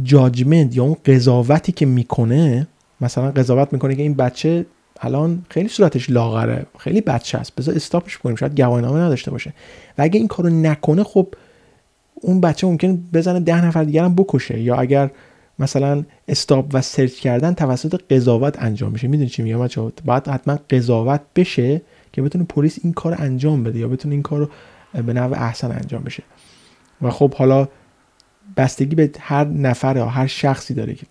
جاجمنت 0.03 0.75
یا 0.75 0.83
اون 0.83 0.95
قضاوتی 1.05 1.71
که 1.71 1.85
می‌کنه 1.85 2.67
مثلا 3.01 3.31
قضاوت 3.31 3.73
می‌کنه 3.73 3.95
که 3.95 4.01
این 4.01 4.13
بچه 4.13 4.65
الان 5.01 5.45
خیلی 5.49 5.67
صورتش 5.67 6.09
لاغره 6.09 6.65
خیلی 6.79 7.01
بچه 7.01 7.37
است. 7.37 7.55
بذار 7.55 7.75
استاپش 7.75 8.17
کنیم 8.17 8.35
شاید 8.35 8.61
گواهینامه 8.61 8.99
نداشته 8.99 9.31
باشه. 9.31 9.53
و 9.97 10.01
اگه 10.01 10.19
این 10.19 10.27
کارو 10.27 10.49
نکنه 10.49 11.03
خب 11.03 11.27
اون 12.13 12.41
بچه 12.41 12.67
ممکن 12.67 13.03
بزنه 13.13 13.39
ده 13.39 13.65
نفر 13.65 13.83
دیگر 13.83 14.03
هم 14.03 14.15
بکشه. 14.15 14.59
یا 14.59 14.75
اگر 14.75 15.09
مثلا 15.59 16.03
استاپ 16.27 16.65
و 16.73 16.81
سرچ 16.81 17.13
کردن 17.13 17.53
توسط 17.53 18.01
قضاوت 18.09 18.63
انجام 18.63 18.91
میشه. 18.91 19.07
می‌دونی 19.07 19.29
چی 19.29 19.43
میگم 19.43 19.59
بچه‌ها؟ 19.59 19.91
باید 20.05 20.27
حتما 20.27 20.59
قضاوت 20.69 21.21
بشه 21.35 21.81
که 22.13 22.21
بتونه 22.21 22.43
پلیس 22.43 22.79
این 22.83 22.93
کار 22.93 23.15
انجام 23.19 23.63
بده 23.63 23.79
یا 23.79 23.87
بتونه 23.87 24.13
این 24.13 24.21
کار 24.23 24.39
رو 24.39 24.49
به 25.03 25.13
نحو 25.13 25.33
احسن 25.33 25.71
انجام 25.71 26.03
بشه. 26.03 26.23
و 27.01 27.09
خب 27.09 27.33
حالا 27.33 27.67
بستگی 28.57 28.95
به 28.95 29.11
هر 29.19 29.45
نفر 29.45 29.97
هر 29.97 30.27
شخصی 30.27 30.73
داره 30.73 30.95
که 30.95 31.05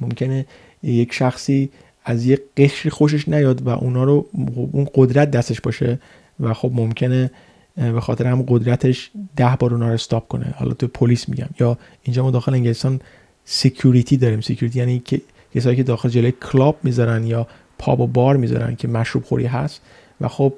ممکنه 0.00 0.46
یک 0.82 1.12
شخصی 1.12 1.70
از 2.04 2.26
یک 2.26 2.40
قشری 2.56 2.90
خوشش 2.90 3.28
نیاد 3.28 3.62
و 3.62 3.68
اونا 3.68 4.04
رو 4.04 4.26
اون 4.72 4.88
قدرت 4.94 5.30
دستش 5.30 5.60
باشه 5.60 5.98
و 6.40 6.54
خب 6.54 6.70
ممکنه 6.74 7.30
به 7.76 8.00
خاطر 8.00 8.26
هم 8.26 8.44
قدرتش 8.48 9.10
ده 9.36 9.56
بار 9.58 9.72
اونا 9.72 9.88
رو 9.88 9.94
stop 9.94 10.28
کنه. 10.28 10.54
حالا 10.56 10.74
تو 10.74 10.86
پلیس 10.86 11.28
میگم. 11.28 11.48
یا 11.60 11.78
اینجا 12.02 12.22
ما 12.22 12.30
داخل 12.30 12.54
انگلستان 12.54 13.00
security 13.44 14.16
داریم. 14.16 14.40
security 14.40 14.78
یعنی 14.78 14.98
که 14.98 15.20
کسایی 15.54 15.76
که 15.76 15.82
داخل 15.82 16.08
جلوی 16.08 16.32
club 16.52 16.76
می‌ذارن 16.82 17.26
یا 17.26 17.46
pub 17.78 18.00
و 18.00 18.06
بار 18.06 18.36
می‌ذارن 18.36 18.76
که 18.76 18.88
مشروب 18.88 19.24
خوری 19.24 19.46
هست 19.46 19.80
و 20.20 20.28
خب 20.28 20.52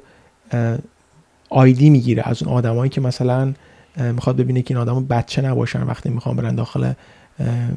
ID 1.50 1.90
می‌گیره 1.90 2.22
از 2.28 2.42
اون 2.42 2.52
آدمایی 2.52 2.90
که 2.90 3.00
مثلا 3.00 3.54
می‌خواد 3.96 4.36
ببینه 4.36 4.62
که 4.62 4.74
این 4.74 4.88
آدم 4.88 5.04
بچه 5.04 5.42
نباشن 5.42 5.82
وقتی 5.82 6.08
می‌خوان 6.08 6.36
برن 6.36 6.54
داخل 6.54 6.92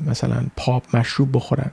مثلا 0.08 0.44
pub 0.58 0.96
مشروب 0.96 1.30
بخورن. 1.34 1.72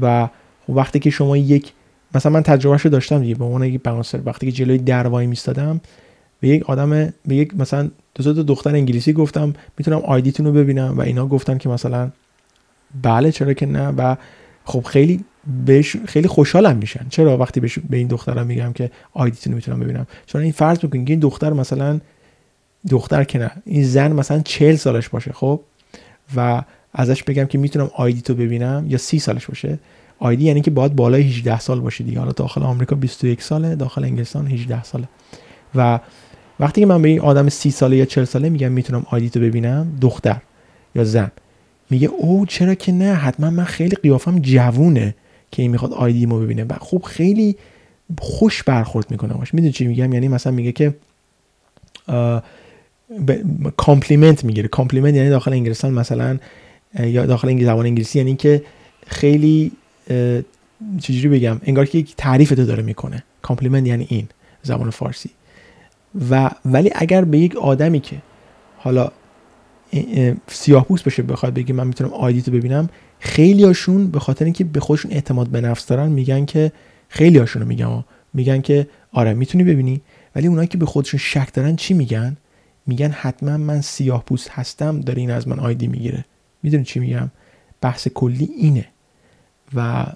و 0.00 0.28
وقتی 0.68 0.98
که 0.98 1.10
شما 1.10 1.36
یک 1.36 1.72
مثلا 2.14 2.32
من 2.32 2.42
تجربهش 2.42 2.80
رو 2.80 2.90
داشتم 2.90 3.18
دیگه 3.18 3.34
به 3.34 3.44
عنوان 3.44 3.62
یک 3.62 3.82
بانسر 3.82 4.20
وقتی 4.24 4.46
که 4.46 4.52
جلوی 4.52 4.78
دروایی 4.78 5.26
میستادم 5.26 5.80
به 6.40 6.48
یک 6.48 6.70
آدم 6.70 6.90
به 7.26 7.34
یک 7.36 7.56
مثلا 7.56 7.90
دو 8.14 8.34
تا 8.34 8.42
دختر 8.42 8.70
انگلیسی 8.70 9.12
گفتم 9.12 9.52
می‌تونم 9.78 9.98
آیدیتون 9.98 10.46
رو 10.46 10.52
ببینم 10.52 10.98
و 10.98 11.00
اینا 11.00 11.26
گفتن 11.26 11.58
که 11.58 11.68
مثلا 11.68 12.10
بله 13.02 13.32
چرا 13.32 13.52
که 13.52 13.66
نه؟ 13.66 13.88
و 13.88 14.16
خب 14.64 14.84
خیلی 14.84 15.24
بهش 15.66 15.96
خیلی 15.96 16.28
خوشحالم 16.28 16.76
میشن. 16.76 17.06
چرا؟ 17.08 17.38
وقتی 17.38 17.60
بهش 17.60 17.78
به 17.78 17.96
این 17.96 18.08
دخترم 18.08 18.46
میگم 18.46 18.72
که 18.72 18.90
آیدیتون 19.12 19.52
می‌تونم 19.52 19.80
ببینم. 19.80 20.06
چون 20.26 20.42
این 20.42 20.52
فرض 20.52 20.78
که 20.78 20.88
این 20.92 21.18
دختر 21.18 21.52
مثلا 21.52 22.00
دختر 22.90 23.24
که 23.24 23.38
نه. 23.38 23.50
این 23.64 23.84
زن 23.84 24.12
مثلا 24.12 24.40
چهل 24.40 24.76
سالش 24.76 25.08
باشه 25.08 25.32
خب؟ 25.32 25.60
و 26.36 26.62
ازش 26.92 27.22
بگم 27.22 27.44
که 27.44 27.58
می‌تونم 27.58 27.90
آیدی 27.94 28.20
تو 28.20 28.34
ببینم 28.34 28.86
یا 28.88 28.98
سی 28.98 29.18
سالش 29.18 29.46
باشه. 29.46 29.78
آیدی 30.18 30.44
یعنی 30.44 30.60
که 30.60 30.70
باید 30.70 30.96
بالای 30.96 31.22
18 31.22 31.60
سال 31.60 31.80
باشه 31.80 32.04
دیگه. 32.04 32.18
حالا 32.18 32.32
داخل 32.32 32.62
آمریکا 32.62 32.96
21 32.96 33.42
ساله 33.42 33.74
داخل 33.74 34.04
انگلستان 34.04 34.46
18 34.46 34.84
ساله. 34.84 35.08
و 35.74 36.00
وقتی 36.60 36.80
که 36.80 36.86
من 36.86 37.02
به 37.02 37.08
این 37.08 37.20
آدم 37.20 37.48
سی 37.48 37.70
ساله 37.70 37.96
یا 37.96 38.04
40 38.04 38.24
ساله 38.24 38.48
میگم 38.48 38.72
می‌تونم 38.72 39.06
آیدی 39.10 39.30
تو 39.30 39.40
ببینم 39.40 39.98
دختر 40.00 40.36
یا 40.94 41.04
زن. 41.04 41.30
میگه 41.90 42.08
او 42.08 42.46
چرا 42.46 42.74
که 42.74 42.92
نه؟ 42.92 43.14
حتما 43.14 43.50
من 43.50 43.64
خیلی 43.64 43.96
قیافم 43.96 44.38
جوونه 44.38 45.14
که 45.50 45.62
این 45.62 45.70
می‌خواد 45.70 45.92
آیدی 45.92 46.26
مو 46.26 46.40
ببینه. 46.40 46.64
و 46.64 46.72
خب 46.80 47.02
خیلی 47.02 47.56
خوش 48.18 48.62
برخورد 48.62 49.10
می‌کنه 49.10 49.34
باش. 49.34 49.54
می‌دونی 49.54 49.72
چی 49.72 49.86
میگم؟ 49.86 50.12
یعنی 50.12 50.28
مثلا 50.28 50.52
میگه 50.52 50.72
که 50.72 50.94
compliment 53.76 54.44
می‌گیره. 54.44 54.68
compliment 54.68 55.14
یعنی 55.14 55.28
داخل 55.28 55.52
انگلستان 55.52 55.92
مثلا 55.92 56.38
یا 57.00 57.26
داخل 57.26 57.48
انگلیسی 57.48 57.70
زبان 57.70 57.86
انگلیسی 57.86 58.18
یعنی 58.18 58.36
که 58.36 58.62
خیلی 59.06 59.72
چجوری 61.00 61.28
بگم 61.28 61.60
انگار 61.64 61.86
که 61.86 61.98
یک 61.98 62.14
تعریف 62.16 62.48
تو 62.48 62.64
داره 62.64 62.82
می‌کنه. 62.82 63.24
compliment 63.42 63.86
یعنی 63.86 64.06
این 64.10 64.28
زبان 64.62 64.90
فارسی. 64.90 65.30
و 66.30 66.50
ولی 66.64 66.90
اگر 66.94 67.24
به 67.24 67.38
یک 67.38 67.56
آدمی 67.56 68.00
که 68.00 68.16
حالا 68.76 69.10
سیاه 70.46 70.84
پوست 70.84 71.04
بشه 71.04 71.22
بخواد 71.22 71.54
بگه 71.54 71.74
من 71.74 71.86
می‌تونم 71.86 72.12
ID 72.12 72.42
تو 72.42 72.50
ببینم 72.50 72.88
خیلی 73.20 73.64
هاشون 73.64 74.10
به 74.10 74.20
خاطر 74.20 74.44
اینکه 74.44 74.64
به 74.64 74.80
خودشون 74.80 75.12
اعتماد 75.12 75.48
به 75.48 75.60
نفس 75.60 75.86
دارن 75.86 76.08
میگن 76.08 76.44
که 76.44 76.72
خیلی 77.08 77.38
هاشون 77.38 77.62
رو 77.62 77.68
میگم 77.68 78.04
میگن 78.34 78.60
که 78.60 78.86
آره 79.12 79.34
می‌تونی 79.34 79.64
ببینی. 79.64 80.00
ولی 80.36 80.46
اونایی 80.46 80.68
که 80.68 80.78
به 80.78 80.86
خودشون 80.86 81.20
شک 81.20 81.54
دارن 81.54 81.76
چی 81.76 81.94
میگن؟ 81.94 82.36
میگن 82.88 83.10
حتما 83.10 83.56
من 83.56 83.80
سیاه 83.80 84.24
پوست 84.24 84.50
هستم 84.50 85.00
داره 85.00 85.20
این 85.20 85.30
از 85.30 85.48
من 85.48 85.58
آیدی 85.58 85.86
می‌گیره. 85.86 86.24
می‌دونی 86.62 86.84
چی 86.84 87.00
میگم؟ 87.00 87.30
بحث 87.80 88.08
کلی 88.08 88.48
اینه. 88.56 88.88
و 89.74 90.06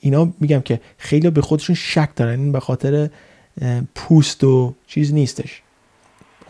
اینا 0.00 0.32
میگم 0.40 0.60
که 0.60 0.80
خیلی 0.98 1.30
به 1.30 1.40
خودشون 1.40 1.76
شک 1.76 2.10
دارن. 2.16 2.40
این 2.40 2.52
به 2.52 2.60
خاطر 2.60 3.10
پوست 3.94 4.44
و 4.44 4.74
چیز 4.86 5.12
نیستش. 5.12 5.62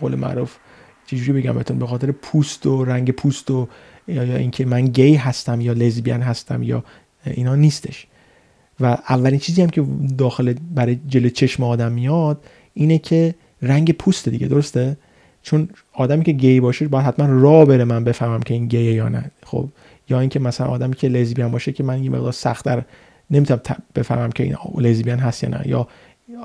قول 0.00 0.14
معروف 0.14 0.56
چجوری 1.06 1.32
بگم 1.32 1.54
بهتون؟ 1.54 1.78
به 1.78 1.86
خاطر 1.86 2.12
پوست 2.12 2.66
و 2.66 2.84
رنگ 2.84 3.10
پوست 3.10 3.50
و 3.50 3.68
یا, 4.08 4.36
اینکه 4.36 4.64
من 4.64 4.84
گی 4.84 5.14
هستم 5.14 5.60
یا 5.60 5.72
لزبیان 5.72 6.22
هستم 6.22 6.62
یا 6.62 6.84
اینا 7.24 7.54
نیستش. 7.54 8.06
و 8.80 8.86
اولین 8.86 9.38
چیزی 9.38 9.62
هم 9.62 9.70
که 9.70 9.84
داخل 10.18 10.54
برای 10.74 10.98
جلو 11.08 11.28
چشم 11.28 11.64
آدم 11.64 11.92
میاد 11.92 12.44
اینه 12.74 12.98
که 12.98 13.34
رنگ 13.62 13.92
پوست 13.92 14.28
دیگه. 14.28 14.46
درسته؟ 14.48 14.96
چون 15.42 15.68
آدمی 15.92 16.24
که 16.24 16.32
گی 16.32 16.60
باشه 16.60 16.88
باید 16.88 17.06
حتما 17.06 17.26
راه 17.40 17.64
بره 17.64 17.84
من 17.84 18.04
بفهمم 18.04 18.40
که 18.40 18.54
این 18.54 18.66
گیه 18.66 18.94
یا 18.94 19.08
نه. 19.08 19.30
خب 19.46 19.68
یا 20.08 20.20
اینکه 20.20 20.38
مثلا 20.38 20.66
آدمی 20.66 20.94
که 20.94 21.08
لزبیان 21.08 21.50
باشه 21.50 21.72
که 21.72 21.82
من 21.82 22.04
یه 22.04 22.10
مقدار 22.10 22.32
سختتر 22.32 22.82
نمی‌تونم 23.30 23.60
بفهمم 23.94 24.32
که 24.32 24.42
این 24.44 24.56
لزبیان 24.78 25.18
هست 25.18 25.44
یا 25.44 25.50
نه. 25.50 25.62
یا 25.64 25.88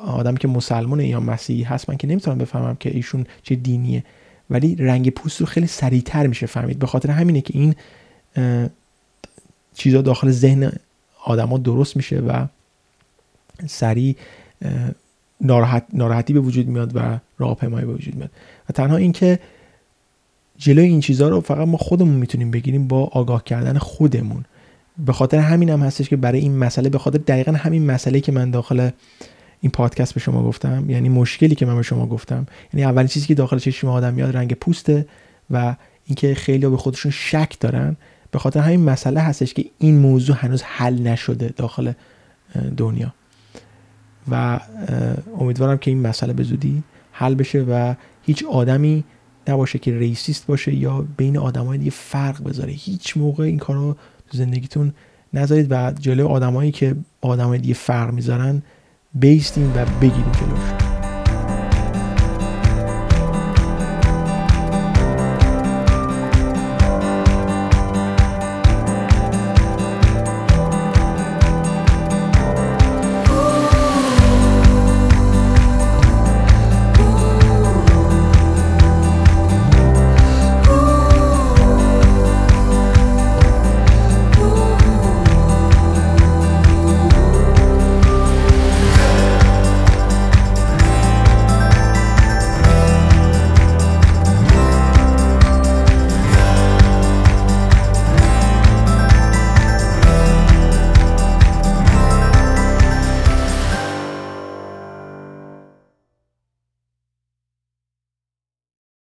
آدمی 0.05 0.37
که 0.37 0.47
مسلمانه 0.47 1.07
یا 1.07 1.19
مسیحی 1.19 1.63
هست 1.63 1.89
من 1.89 1.97
که 1.97 2.07
نمی‌تونم 2.07 2.37
بفهمم 2.37 2.75
که 2.79 2.95
ایشون 2.95 3.25
چه 3.43 3.55
دینیه. 3.55 4.03
ولی 4.49 4.75
رنگ 4.75 5.09
پوست 5.09 5.39
رو 5.39 5.45
خیلی 5.45 5.67
سریعتر 5.67 6.27
میشه 6.27 6.45
فهمید. 6.45 6.79
به 6.79 6.87
خاطر 6.87 7.11
همینه 7.11 7.41
که 7.41 7.53
این 7.53 7.75
چیزا 9.75 10.01
داخل 10.01 10.31
ذهن 10.31 10.71
آدما 11.25 11.57
درست 11.57 11.97
میشه 11.97 12.19
و 12.19 12.45
سریع 13.67 14.15
ناراحت، 15.41 15.85
ناراحتی 15.93 16.33
به 16.33 16.39
وجود 16.39 16.67
میاد 16.67 16.95
و 16.95 16.99
راهپیمایی 17.37 17.85
به 17.85 17.93
وجود 17.93 18.15
میاد. 18.15 18.31
و 18.69 18.73
تنها 18.73 18.97
اینکه 18.97 19.39
جلوی 20.57 20.87
این 20.87 20.99
چیزها 20.99 21.29
رو 21.29 21.41
فقط 21.41 21.67
ما 21.67 21.77
خودمون 21.77 22.15
می‌تونیم 22.15 22.51
بگیریم 22.51 22.87
با 22.87 23.03
آگاه 23.03 23.43
کردن 23.43 23.77
خودمون. 23.77 24.45
به 25.05 25.13
خاطر 25.13 25.37
همین 25.37 25.69
هم 25.69 25.79
هستش 25.79 26.09
که 26.09 26.15
برای 26.15 26.39
این 26.39 26.57
مسئله 26.57 26.89
به 26.89 26.97
خاطر 26.97 27.17
دقیقا 27.17 27.51
همین 27.51 27.85
مسئله 27.85 28.19
که 28.19 28.31
من 28.31 28.51
داخل 28.51 28.89
این 29.61 29.71
پادکست 29.71 30.13
به 30.13 30.19
شما 30.19 30.43
گفتم 30.43 30.89
یعنی 30.89 31.09
مشکلی 31.09 31.55
که 31.55 31.65
من 31.65 31.75
به 31.75 31.81
شما 31.81 32.05
گفتم 32.05 32.47
یعنی 32.73 32.85
اولین 32.85 33.07
چیزی 33.07 33.27
که 33.27 33.35
داخل 33.35 33.59
چشم 33.59 33.87
آدم 33.87 34.13
میاد 34.13 34.37
رنگ 34.37 34.53
پوسته 34.53 35.05
و 35.51 35.75
اینکه 36.05 36.35
خیلی 36.35 36.67
به 36.67 36.77
خودشون 36.77 37.11
شک 37.11 37.59
دارن. 37.59 37.97
به 38.31 38.39
خاطر 38.39 38.59
همین 38.59 38.83
مسئله 38.83 39.19
هستش 39.19 39.53
که 39.53 39.65
این 39.79 39.97
موضوع 39.97 40.35
هنوز 40.35 40.61
حل 40.63 41.07
نشده 41.07 41.53
داخل 41.57 41.91
دنیا. 42.77 43.13
و 44.31 44.59
امیدوارم 45.39 45.77
که 45.77 45.91
این 45.91 46.01
مسئله 46.01 46.33
به 46.33 46.43
زودی 46.43 46.83
حل 47.11 47.35
بشه 47.35 47.59
و 47.59 47.95
هیچ 48.23 48.45
آدمی 48.45 49.03
نباشه 49.47 49.79
که 49.79 49.97
ریسیست 49.97 50.47
باشه 50.47 50.75
یا 50.75 51.05
بین 51.17 51.37
آدمای 51.37 51.77
دیگه 51.77 51.91
فرق 51.91 52.43
بذاره. 52.43 52.71
هیچ 52.71 53.17
موقع 53.17 53.43
این 53.43 53.57
کارو 53.57 53.93
تو 54.29 54.37
زندگیتون 54.37 54.93
نذارید 55.33 55.67
و 55.69 55.91
جلوی 55.99 56.27
آدمایی 56.27 56.71
که 56.71 56.95
آدمای 57.21 57.59
دیگه 57.59 57.73
فرق 57.73 58.13
می‌ذارن 58.13 58.61
بیستیم 59.13 59.73
و 59.75 59.85
بگیریم 60.01 60.31
جلوش. 60.31 60.84